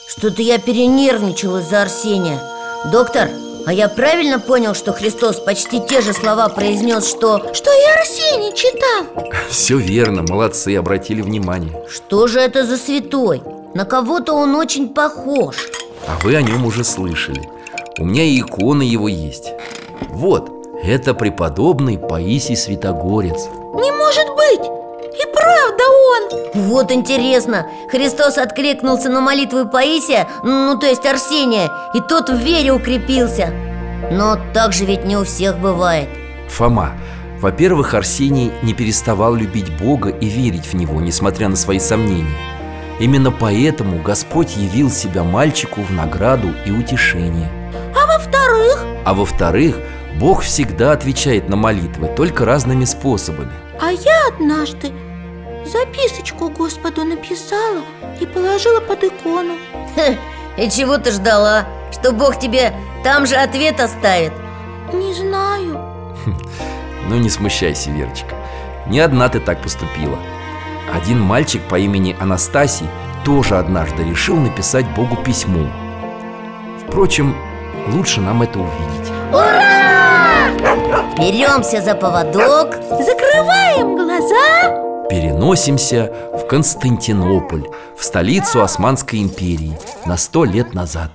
Что-то 0.08 0.42
я 0.42 0.58
перенервничала 0.58 1.62
за 1.62 1.82
Арсения. 1.82 2.38
Доктор, 2.92 3.30
а 3.66 3.72
я 3.72 3.88
правильно 3.88 4.38
понял, 4.38 4.74
что 4.74 4.92
Христос 4.92 5.36
почти 5.40 5.80
те 5.80 6.00
же 6.00 6.12
слова 6.12 6.48
произнес, 6.48 7.06
что... 7.08 7.54
Что 7.54 7.70
я 7.70 8.00
Арсений 8.00 8.54
читал 8.54 9.28
Все 9.48 9.78
верно, 9.78 10.22
молодцы, 10.22 10.76
обратили 10.76 11.20
внимание 11.20 11.84
Что 11.88 12.26
же 12.26 12.40
это 12.40 12.64
за 12.64 12.76
святой? 12.76 13.42
На 13.74 13.84
кого-то 13.84 14.34
он 14.34 14.56
очень 14.56 14.88
похож. 14.88 15.56
А 16.08 16.18
вы 16.24 16.34
о 16.34 16.42
нем 16.42 16.66
уже 16.66 16.82
слышали. 16.82 17.48
У 17.98 18.04
меня 18.04 18.24
и 18.24 18.40
икона 18.40 18.82
его 18.82 19.06
есть. 19.06 19.52
Вот, 20.08 20.50
это 20.82 21.14
преподобный 21.14 21.96
Паисий 21.96 22.56
Святогорец. 22.56 23.46
Не 23.74 23.92
может 23.92 24.26
быть! 24.36 24.66
И 25.14 25.22
правда 25.32 25.84
он! 26.10 26.62
Вот 26.62 26.90
интересно, 26.90 27.66
Христос 27.90 28.38
откликнулся 28.38 29.08
на 29.08 29.20
молитвы 29.20 29.68
Паисия, 29.68 30.26
ну 30.42 30.76
то 30.78 30.86
есть 30.86 31.06
Арсения 31.06 31.70
И 31.94 32.00
тот 32.00 32.28
в 32.28 32.36
вере 32.36 32.72
укрепился. 32.72 33.52
Но 34.10 34.36
так 34.52 34.72
же 34.72 34.84
ведь 34.84 35.04
не 35.04 35.16
у 35.16 35.24
всех 35.24 35.58
бывает. 35.60 36.08
Фома, 36.48 36.94
во-первых, 37.38 37.94
Арсений 37.94 38.50
не 38.62 38.74
переставал 38.74 39.34
любить 39.34 39.78
Бога 39.78 40.08
и 40.08 40.26
верить 40.26 40.66
в 40.66 40.74
Него, 40.74 41.00
несмотря 41.00 41.48
на 41.48 41.56
свои 41.56 41.78
сомнения 41.78 42.59
Именно 43.00 43.30
поэтому 43.30 44.02
Господь 44.02 44.58
явил 44.58 44.90
себя 44.90 45.24
мальчику 45.24 45.80
в 45.80 45.90
награду 45.90 46.50
и 46.66 46.70
утешение 46.70 47.50
А 47.96 48.06
во-вторых? 48.06 48.84
А 49.06 49.14
во-вторых, 49.14 49.78
Бог 50.18 50.42
всегда 50.42 50.92
отвечает 50.92 51.48
на 51.48 51.56
молитвы, 51.56 52.08
только 52.08 52.44
разными 52.44 52.84
способами 52.84 53.52
А 53.80 53.90
я 53.90 54.28
однажды 54.28 54.92
записочку 55.64 56.50
Господу 56.50 57.04
написала 57.04 57.80
и 58.20 58.26
положила 58.26 58.80
под 58.80 59.02
икону 59.02 59.54
Хе, 59.96 60.18
И 60.58 60.68
чего 60.68 60.98
ты 60.98 61.10
ждала? 61.10 61.64
Что 61.90 62.12
Бог 62.12 62.38
тебе 62.38 62.74
там 63.02 63.24
же 63.26 63.36
ответ 63.36 63.80
оставит? 63.80 64.32
Не 64.92 65.14
знаю 65.14 65.80
Ну 67.08 67.16
не 67.16 67.30
смущайся, 67.30 67.90
Верочка 67.90 68.34
Не 68.86 69.00
одна 69.00 69.30
ты 69.30 69.40
так 69.40 69.62
поступила 69.62 70.18
Один 70.92 71.20
мальчик 71.20 71.62
по 71.68 71.78
имени 71.78 72.16
Анастасий 72.20 72.88
тоже 73.24 73.56
однажды 73.56 74.02
решил 74.02 74.36
написать 74.36 74.86
Богу 74.94 75.16
письмо. 75.16 75.68
Впрочем, 76.84 77.36
лучше 77.88 78.20
нам 78.20 78.42
это 78.42 78.58
увидеть. 78.58 79.12
Ура! 79.32 80.48
Беремся 81.16 81.80
за 81.80 81.94
поводок. 81.94 82.74
Закрываем 82.74 83.94
глаза. 83.94 85.06
Переносимся 85.08 86.12
в 86.32 86.46
Константинополь, 86.46 87.66
в 87.96 88.04
столицу 88.04 88.62
Османской 88.62 89.20
империи 89.20 89.78
на 90.06 90.16
сто 90.16 90.44
лет 90.44 90.74
назад 90.74 91.10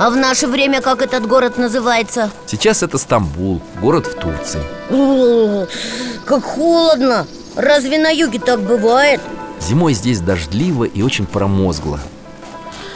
А 0.00 0.08
в 0.08 0.16
наше 0.16 0.46
время 0.46 0.80
как 0.80 1.02
этот 1.02 1.26
город 1.26 1.58
называется? 1.58 2.30
Сейчас 2.46 2.82
это 2.82 2.96
Стамбул, 2.96 3.60
город 3.82 4.06
в 4.06 4.14
Турции 4.14 4.62
О, 4.90 5.66
как 6.24 6.42
холодно! 6.42 7.26
Разве 7.54 7.98
на 7.98 8.08
юге 8.08 8.38
так 8.38 8.60
бывает? 8.60 9.20
Зимой 9.60 9.92
здесь 9.92 10.20
дождливо 10.20 10.84
и 10.84 11.02
очень 11.02 11.26
промозгло 11.26 12.00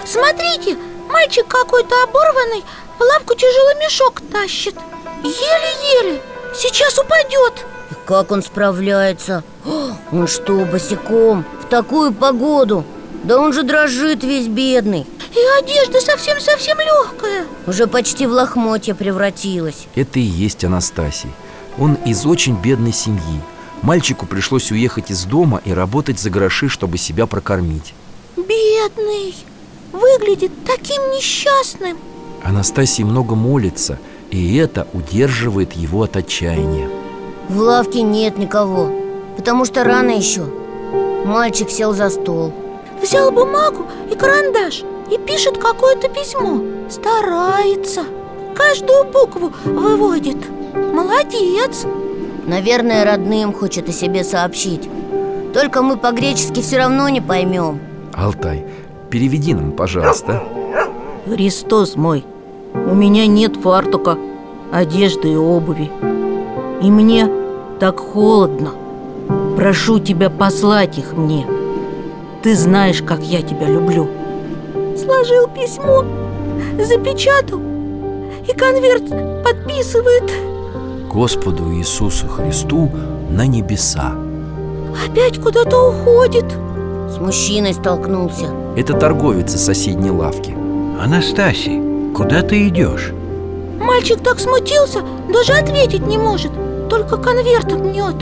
Смотрите, 0.07 0.79
мальчик 1.11 1.47
какой-то 1.47 1.95
оборванный 2.05 2.65
В 2.99 3.03
лавку 3.03 3.35
тяжелый 3.35 3.85
мешок 3.85 4.23
тащит 4.33 4.75
Еле-еле, 5.23 6.23
сейчас 6.55 6.99
упадет 6.99 7.67
И 7.91 7.95
как 8.07 8.31
он 8.31 8.43
справляется? 8.43 9.45
О, 9.67 9.91
Он 10.11 10.27
что, 10.27 10.65
босиком? 10.65 11.45
В 11.61 11.67
такую 11.67 12.15
погоду? 12.15 12.83
Да 13.25 13.39
он 13.39 13.53
же 13.53 13.63
дрожит 13.63 14.25
весь 14.25 14.49
бедный 14.49 15.07
И 15.35 15.59
одежда 15.59 16.01
совсем-совсем 16.01 16.79
легкая 16.79 17.47
Уже 17.67 17.89
почти 17.89 18.27
в 18.27 18.31
лохмотья 18.31 18.95
превратилась. 18.95 19.87
Это 19.97 20.21
и 20.21 20.23
есть 20.23 20.65
Анастасий. 20.65 21.31
Он 21.77 21.95
из 22.07 22.25
очень 22.25 22.57
бедной 22.57 22.93
семьи. 22.93 23.41
Мальчику 23.83 24.27
пришлось 24.27 24.71
уехать 24.71 25.11
из 25.11 25.25
дома 25.25 25.61
и 25.65 25.73
работать 25.73 26.21
за 26.21 26.31
гроши, 26.31 26.69
чтобы 26.69 26.99
себя 26.99 27.27
прокормить. 27.27 27.95
Бедный. 28.37 29.35
Выглядит 29.93 30.53
таким 30.65 31.03
несчастным. 31.11 31.99
Анастасий 32.45 33.05
много 33.05 33.35
молится, 33.35 33.99
и 34.31 34.57
это 34.57 34.87
удерживает 34.93 35.73
его 35.73 36.03
от 36.03 36.17
отчаяния. 36.17 36.89
В 37.49 37.59
лавке 37.59 38.03
нет 38.03 38.39
никого 38.39 39.05
Потому 39.37 39.65
что 39.65 39.85
рано 39.85 40.11
еще. 40.11 40.45
Мальчик 41.25 41.71
сел 41.71 41.93
за 41.93 42.11
стол. 42.11 42.53
Взял 43.03 43.33
бумагу 43.33 43.87
и 44.11 44.15
карандаш 44.15 44.85
И 45.15 45.19
пишет 45.19 45.59
какое-то 45.59 46.09
письмо. 46.09 46.61
Старается. 46.91 48.03
Каждую 48.57 49.05
букву 49.05 49.53
выводит. 49.65 50.39
Молодец. 50.75 51.87
Наверное, 52.47 53.05
родным 53.05 53.53
хочет 53.53 53.89
о 53.89 53.93
себе 53.93 54.25
сообщить. 54.25 54.91
Только 55.53 55.83
мы 55.83 55.97
по-гречески 55.97 56.61
все 56.61 56.79
равно 56.79 57.09
не 57.09 57.21
поймем 57.21 57.79
Алтай, 58.13 58.67
переведи 59.09 59.55
нам, 59.55 59.71
пожалуйста. 59.71 60.43
Христос 61.27 61.95
мой, 61.95 62.25
у 62.75 62.95
меня 62.95 63.29
нет 63.29 63.57
фартука, 63.57 64.19
одежды 64.73 65.33
и 65.33 65.37
обуви. 65.37 65.93
И 66.83 66.91
мне 66.91 67.31
так 67.79 68.01
холодно. 68.01 68.73
Прошу 69.57 70.01
тебя 70.01 70.29
послать 70.29 70.99
их 70.99 71.13
мне. 71.13 71.47
Ты 72.43 72.57
знаешь, 72.57 73.01
как 73.01 73.21
я 73.23 73.43
тебя 73.43 73.69
люблю 73.69 74.09
Сложил 74.97 75.49
письмо 75.49 76.05
Запечатал 76.83 77.61
И 78.49 78.53
конверт 78.53 79.05
подписывает. 79.45 80.31
Господу 81.11 81.73
Иисусу 81.75 82.29
Христу 82.29 82.91
на 83.31 83.47
небеса. 83.47 84.15
Опять 85.07 85.41
куда-то 85.41 85.91
уходит. 85.91 86.47
С 87.09 87.19
мужчиной 87.19 87.75
столкнулся. 87.75 88.47
Это 88.77 88.95
торговец 88.95 89.55
из 89.55 89.65
соседней 89.65 90.11
лавки. 90.11 90.57
Анастасий, 91.01 91.81
куда 92.15 92.43
ты 92.43 92.69
идешь? 92.69 93.13
Мальчик 93.79 94.21
так 94.21 94.41
смутился, 94.41 95.03
даже 95.33 95.53
ответить 95.53 96.07
не 96.07 96.17
может 96.17 96.53
Только 96.89 97.17
конверт 97.17 97.73
мнет 97.73 98.17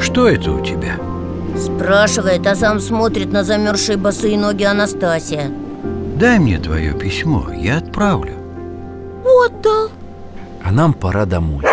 Что 0.00 0.28
это 0.28 0.52
у 0.52 0.60
тебя? 0.60 0.96
Спрашивает, 1.56 2.46
а 2.46 2.56
сам 2.56 2.80
смотрит 2.80 3.32
на 3.32 3.44
замерзшие 3.44 3.96
босые 3.96 4.36
ноги 4.36 4.64
Анастасия. 4.64 5.50
Дай 6.16 6.38
мне 6.38 6.58
твое 6.58 6.92
письмо, 6.92 7.46
я 7.52 7.78
отправлю. 7.78 8.34
Отдал 9.24 9.90
А 10.62 10.70
нам 10.70 10.92
пора 10.92 11.24
домой. 11.24 11.64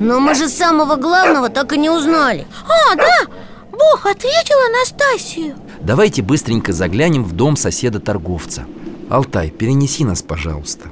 Но 0.00 0.20
мы 0.20 0.34
же 0.34 0.48
самого 0.48 0.96
главного 0.96 1.48
так 1.48 1.72
и 1.72 1.78
не 1.78 1.90
узнали. 1.90 2.46
А, 2.64 2.94
да, 2.94 3.32
Бог 3.72 4.06
ответил 4.06 4.56
Анастасию. 4.68 5.56
Давайте 5.80 6.22
быстренько 6.22 6.72
заглянем 6.72 7.24
в 7.24 7.32
дом 7.32 7.56
соседа-торговца 7.56 8.64
Алтай, 9.10 9.50
перенеси 9.50 10.04
нас, 10.04 10.20
пожалуйста. 10.20 10.88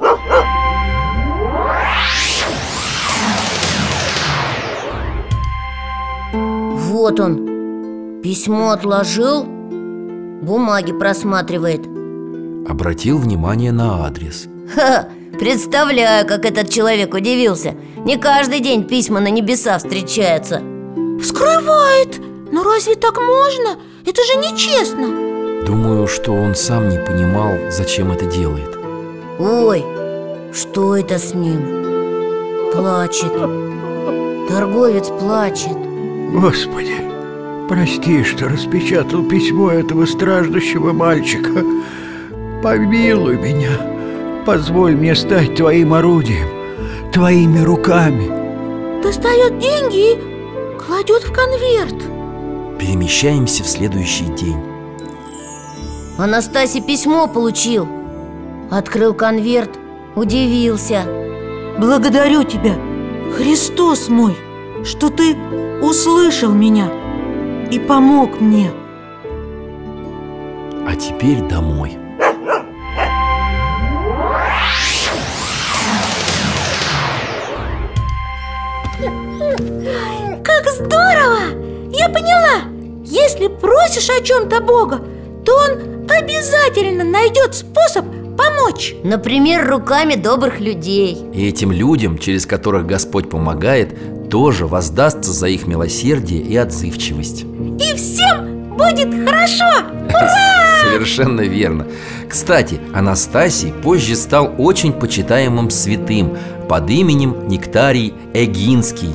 Вот 6.32 7.20
он 7.20 7.45
Письмо 8.22 8.70
отложил? 8.70 9.44
Бумаги 9.44 10.92
просматривает. 10.92 11.86
Обратил 12.68 13.18
внимание 13.18 13.72
на 13.72 14.04
адрес. 14.06 14.46
Ха, 14.74 15.08
представляю, 15.38 16.26
как 16.26 16.44
этот 16.44 16.70
человек 16.70 17.14
удивился. 17.14 17.74
Не 18.04 18.16
каждый 18.16 18.60
день 18.60 18.84
письма 18.84 19.20
на 19.20 19.28
небеса 19.28 19.78
встречаются. 19.78 20.60
Вскрывает! 21.20 22.20
Но 22.52 22.62
разве 22.62 22.94
так 22.94 23.18
можно? 23.18 23.76
Это 24.04 24.22
же 24.24 24.36
нечестно! 24.38 25.64
Думаю, 25.66 26.06
что 26.06 26.32
он 26.32 26.54
сам 26.54 26.88
не 26.88 26.98
понимал, 26.98 27.52
зачем 27.70 28.12
это 28.12 28.26
делает. 28.26 28.76
Ой, 29.38 29.84
что 30.52 30.96
это 30.96 31.18
с 31.18 31.34
ним? 31.34 32.70
Плачет. 32.72 33.32
Торговец 34.48 35.08
плачет. 35.08 35.76
Господи, 36.32 36.94
прости, 37.68 38.24
что 38.24 38.48
распечатал 38.48 39.22
письмо 39.22 39.70
этого 39.70 40.06
страждущего 40.06 40.92
мальчика. 40.92 41.64
Помилуй 42.62 43.36
меня. 43.36 44.44
Позволь 44.44 44.94
мне 44.94 45.14
стать 45.14 45.56
твоим 45.56 45.92
орудием 45.92 46.48
Твоими 47.12 47.60
руками. 47.60 48.30
Достает 49.02 49.58
деньги 49.58 50.12
и 50.12 50.78
кладет 50.78 51.22
в 51.24 51.32
конверт. 51.32 51.96
Перемещаемся 52.78 53.64
в 53.64 53.66
следующий 53.66 54.26
день. 54.26 54.60
Анастасий 56.18 56.82
письмо 56.82 57.26
получил. 57.26 57.88
Открыл 58.70 59.14
конверт, 59.14 59.70
удивился. 60.14 61.04
Благодарю 61.78 62.42
тебя, 62.42 62.74
Христос 63.36 64.08
мой 64.08 64.36
что 64.86 65.10
ты 65.10 65.36
услышал 65.82 66.52
меня 66.52 66.90
и 67.70 67.78
помог 67.78 68.40
мне. 68.40 68.70
А 70.86 70.94
теперь 70.94 71.40
домой. 71.42 71.98
Как 80.44 80.66
здорово! 80.72 81.90
Я 81.90 82.08
поняла! 82.08 82.62
Если 83.04 83.48
просишь 83.48 84.10
о 84.10 84.22
чем-то 84.22 84.60
Бога, 84.60 85.00
то 85.44 85.52
Он 85.56 86.06
обязательно 86.08 87.04
найдет 87.04 87.54
способ 87.54 88.04
помочь 88.36 88.94
Например, 89.02 89.68
руками 89.68 90.14
добрых 90.14 90.60
людей 90.60 91.16
И 91.32 91.48
этим 91.48 91.72
людям, 91.72 92.18
через 92.18 92.46
которых 92.46 92.86
Господь 92.86 93.28
помогает, 93.30 93.96
тоже 94.28 94.66
воздастся 94.66 95.32
за 95.32 95.48
их 95.48 95.66
милосердие 95.66 96.40
и 96.40 96.56
отзывчивость. 96.56 97.42
И 97.42 97.94
всем 97.96 98.76
будет 98.76 99.08
хорошо! 99.26 99.86
Ура! 100.08 100.56
Совершенно 100.82 101.42
верно. 101.42 101.86
Кстати, 102.28 102.80
Анастасий 102.94 103.72
позже 103.72 104.16
стал 104.16 104.54
очень 104.58 104.92
почитаемым 104.92 105.70
святым 105.70 106.36
под 106.68 106.90
именем 106.90 107.48
Нектарий 107.48 108.14
Эгинский. 108.34 109.10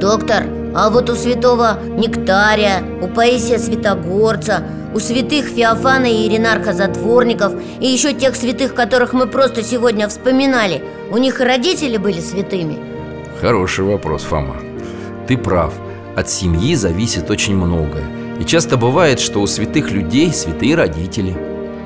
Доктор, 0.00 0.44
а 0.74 0.90
вот 0.90 1.08
у 1.10 1.14
святого 1.14 1.78
Нектария, 1.96 2.82
у 3.00 3.08
Паисия 3.08 3.58
Святогорца, 3.58 4.64
у 4.94 4.98
святых 4.98 5.46
Феофана 5.46 6.06
и 6.06 6.28
Иринарха 6.28 6.72
Затворников 6.72 7.54
и 7.80 7.86
еще 7.86 8.12
тех 8.12 8.36
святых, 8.36 8.74
которых 8.74 9.12
мы 9.12 9.26
просто 9.26 9.62
сегодня 9.62 10.08
вспоминали, 10.08 10.84
у 11.10 11.16
них 11.18 11.40
и 11.40 11.44
родители 11.44 11.96
были 11.96 12.20
святыми? 12.20 12.93
Хороший 13.44 13.84
вопрос, 13.84 14.22
Фома. 14.22 14.56
Ты 15.28 15.36
прав. 15.36 15.74
От 16.16 16.30
семьи 16.30 16.74
зависит 16.74 17.30
очень 17.30 17.54
многое. 17.54 18.06
И 18.40 18.44
часто 18.46 18.78
бывает, 18.78 19.20
что 19.20 19.42
у 19.42 19.46
святых 19.46 19.90
людей 19.90 20.32
святые 20.32 20.74
родители. 20.74 21.36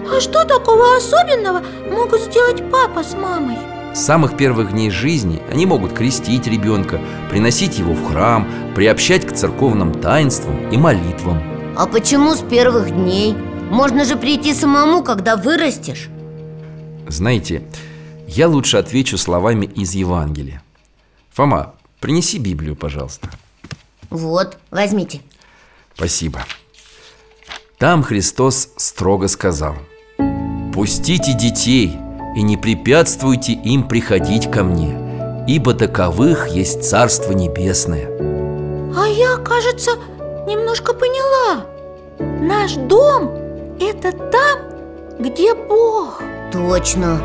А 0.09 0.21
что 0.21 0.45
такого 0.45 0.97
особенного 0.97 1.63
могут 1.91 2.21
сделать 2.21 2.63
папа 2.71 3.03
с 3.03 3.15
мамой? 3.15 3.57
С 3.93 3.99
самых 3.99 4.37
первых 4.37 4.71
дней 4.71 4.91
жизни 4.91 5.43
они 5.51 5.67
могут 5.67 5.95
крестить 5.95 6.47
ребенка, 6.47 7.01
приносить 7.29 7.81
его 7.81 7.93
в 7.93 8.09
храм, 8.09 8.47
приобщать 8.77 9.27
к 9.27 9.33
церковным 9.33 9.93
таинствам 10.01 10.71
и 10.71 10.77
молитвам. 10.77 11.43
А 11.77 11.89
почему 11.89 12.37
с 12.37 12.41
первых 12.41 12.93
дней? 12.93 13.37
Можно 13.69 14.05
же 14.05 14.15
прийти 14.15 14.55
самому, 14.55 15.03
когда 15.03 15.35
вырастешь 15.35 16.09
Знаете, 17.09 17.65
я 18.29 18.47
лучше 18.47 18.77
отвечу 18.77 19.19
словами 19.19 19.67
из 19.67 19.95
Евангелия. 19.95 20.63
Фома, 21.39 21.73
принеси 22.01 22.41
Библию, 22.41 22.75
пожалуйста. 22.75 23.31
Вот, 24.11 24.59
возьмите 24.73 25.21
Спасибо. 25.95 26.41
Там 27.79 28.03
Христос 28.03 28.71
строго 28.77 29.29
сказал 29.29 29.77
«Пустите 30.75 31.35
детей 31.35 31.97
и 32.35 32.43
не 32.43 32.57
препятствуйте 32.57 33.53
им 33.53 33.87
приходить 33.87 34.51
ко 34.51 34.65
мне, 34.65 35.45
ибо 35.47 35.75
таковых 35.75 36.49
есть 36.49 36.83
Царство 36.83 37.31
Небесное». 37.31 38.09
А 38.97 39.07
я, 39.07 39.37
кажется, 39.37 39.93
немножко 40.49 40.93
поняла 40.93 41.65
Наш 42.19 42.73
дом– 42.73 43.31
это 43.81 44.11
там, 44.11 44.59
где 45.21 45.55
Бог 45.55 46.21
Точно 46.51 47.21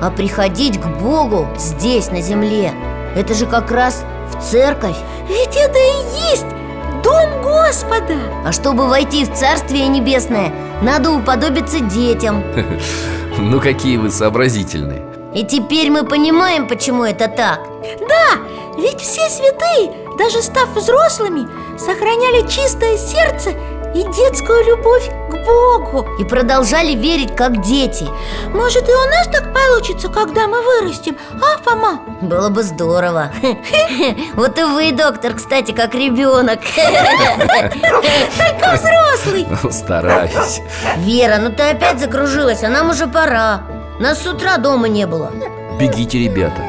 А 0.00 0.12
приходить 0.16 0.80
к 0.80 0.86
Богу 1.00 1.48
здесь, 1.58 2.12
на 2.12 2.20
земле 2.20 2.72
Это 3.16 3.34
же 3.34 3.46
как 3.46 3.70
раз 3.70 4.04
в 4.32 4.42
церковь. 4.42 4.96
Ведь 5.28 5.56
это 5.56 5.78
и 5.78 6.30
есть 6.32 6.46
дом 7.02 7.42
Господа. 7.42 8.16
А 8.44 8.52
чтобы 8.52 8.86
войти 8.88 9.24
в 9.24 9.34
Царствие 9.34 9.86
Небесное 9.88 10.52
Надо 10.82 11.10
уподобиться 11.12 11.80
детям. 11.80 12.42
Ну 13.38 13.60
какие 13.60 13.96
вы 13.96 14.10
сообразительные. 14.10 15.02
И 15.34 15.44
теперь 15.44 15.88
мы 15.90 16.04
понимаем, 16.04 16.66
почему 16.66 17.04
это 17.04 17.28
так. 17.28 17.60
Да, 18.00 18.40
ведь 18.76 19.00
все 19.00 19.30
святые, 19.30 19.92
даже 20.18 20.42
став 20.42 20.68
взрослыми, 20.74 21.46
сохраняли 21.78 22.46
чистое 22.48 22.98
сердце 22.98 23.54
и 23.94 24.04
детскую 24.04 24.64
любовь 24.66 25.10
к 25.28 25.44
Богу. 25.44 26.06
И 26.18 26.24
продолжали 26.24 26.94
верить, 26.94 27.34
как 27.34 27.62
дети. 27.62 28.08
Может 28.48 28.88
и 28.88 28.92
у 28.92 29.04
нас 29.06 29.28
так 29.32 29.52
получится, 29.52 30.08
когда 30.08 30.46
мы 30.46 30.62
вырастем, 30.62 31.16
а, 31.34 31.58
Фома? 31.62 32.00
Было 32.20 32.48
бы 32.48 32.62
здорово. 32.62 33.32
Вот 34.34 34.58
и 34.58 34.62
вы, 34.62 34.92
доктор, 34.92 35.34
кстати, 35.34 35.72
как 35.72 35.94
ребенок. 35.94 36.60
Только 36.76 38.74
взрослый. 38.74 39.46
Стараюсь. 39.70 40.60
Вера, 40.98 41.38
ну 41.38 41.50
ты 41.50 41.64
опять 41.64 42.00
закружилась, 42.00 42.62
а 42.62 42.68
нам 42.68 42.90
уже 42.90 43.06
пора. 43.06 43.62
Нас 43.98 44.22
с 44.22 44.26
утра 44.26 44.56
дома 44.56 44.88
не 44.88 45.06
было. 45.06 45.32
Бегите, 45.78 46.18
ребята. 46.18 46.62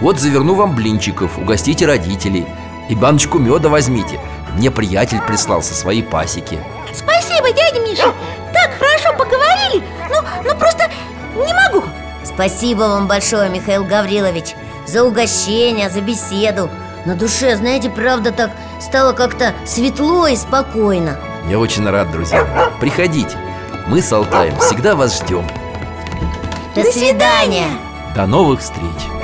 Вот 0.00 0.18
заверну 0.18 0.54
вам 0.54 0.74
блинчиков, 0.74 1.38
угостите 1.38 1.86
родителей. 1.86 2.46
И 2.90 2.94
баночку 2.94 3.38
меда 3.38 3.68
возьмите 3.68 4.20
Мне 4.54 4.70
приятель 4.70 5.20
прислал 5.20 5.62
со 5.62 5.74
своей 5.74 6.02
пасеки. 6.02 6.58
Спасибо, 6.92 7.50
дядя 7.52 7.80
Миша. 7.80 8.12
Так 8.52 8.70
хорошо 8.78 9.12
поговорили. 9.18 9.84
Ну, 10.08 10.16
ну 10.44 10.56
просто 10.56 10.90
не 11.34 11.52
могу. 11.52 11.84
Спасибо 12.24 12.80
вам 12.80 13.08
большое, 13.08 13.48
Михаил 13.50 13.84
Гаврилович 13.84 14.54
За 14.86 15.04
угощение, 15.04 15.90
за 15.90 16.00
беседу. 16.00 16.70
На 17.04 17.14
душе, 17.16 17.56
знаете, 17.56 17.90
правда 17.90 18.32
так 18.32 18.50
стало 18.80 19.12
как-то 19.12 19.52
светло 19.66 20.26
и 20.26 20.36
спокойно. 20.36 21.18
Я 21.48 21.58
очень 21.58 21.88
рад, 21.88 22.10
друзья 22.10 22.70
Приходите. 22.80 23.36
Мы 23.86 24.00
с 24.00 24.12
Алтаем 24.12 24.58
всегда 24.60 24.94
вас 24.94 25.20
ждем. 25.20 25.46
До 26.74 26.82
свидания. 26.84 27.68
До 28.14 28.26
новых 28.26 28.60
встреч 28.60 29.23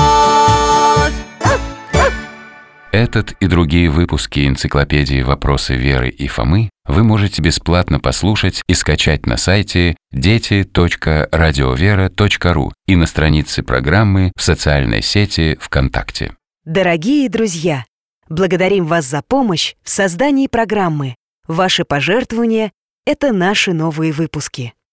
Этот 2.91 3.31
и 3.39 3.47
другие 3.47 3.89
выпуски 3.89 4.45
энциклопедии 4.45 5.21
«Вопросы 5.21 5.75
Веры 5.75 6.09
и 6.09 6.27
Фомы» 6.27 6.69
вы 6.85 7.05
можете 7.05 7.41
бесплатно 7.41 8.01
послушать 8.01 8.61
и 8.67 8.73
скачать 8.73 9.25
на 9.25 9.37
сайте 9.37 9.95
дети.радиовера.ру 10.11 12.73
и 12.87 12.97
на 12.97 13.05
странице 13.05 13.63
программы 13.63 14.33
в 14.35 14.41
социальной 14.41 15.01
сети 15.01 15.57
ВКонтакте. 15.61 16.35
Дорогие 16.65 17.29
друзья, 17.29 17.85
благодарим 18.27 18.85
вас 18.85 19.05
за 19.05 19.21
помощь 19.21 19.75
в 19.83 19.89
создании 19.89 20.47
программы. 20.47 21.15
Ваши 21.47 21.85
пожертвования– 21.85 22.73
это 23.05 23.31
наши 23.31 23.71
новые 23.71 24.11
выпуски. 24.11 24.73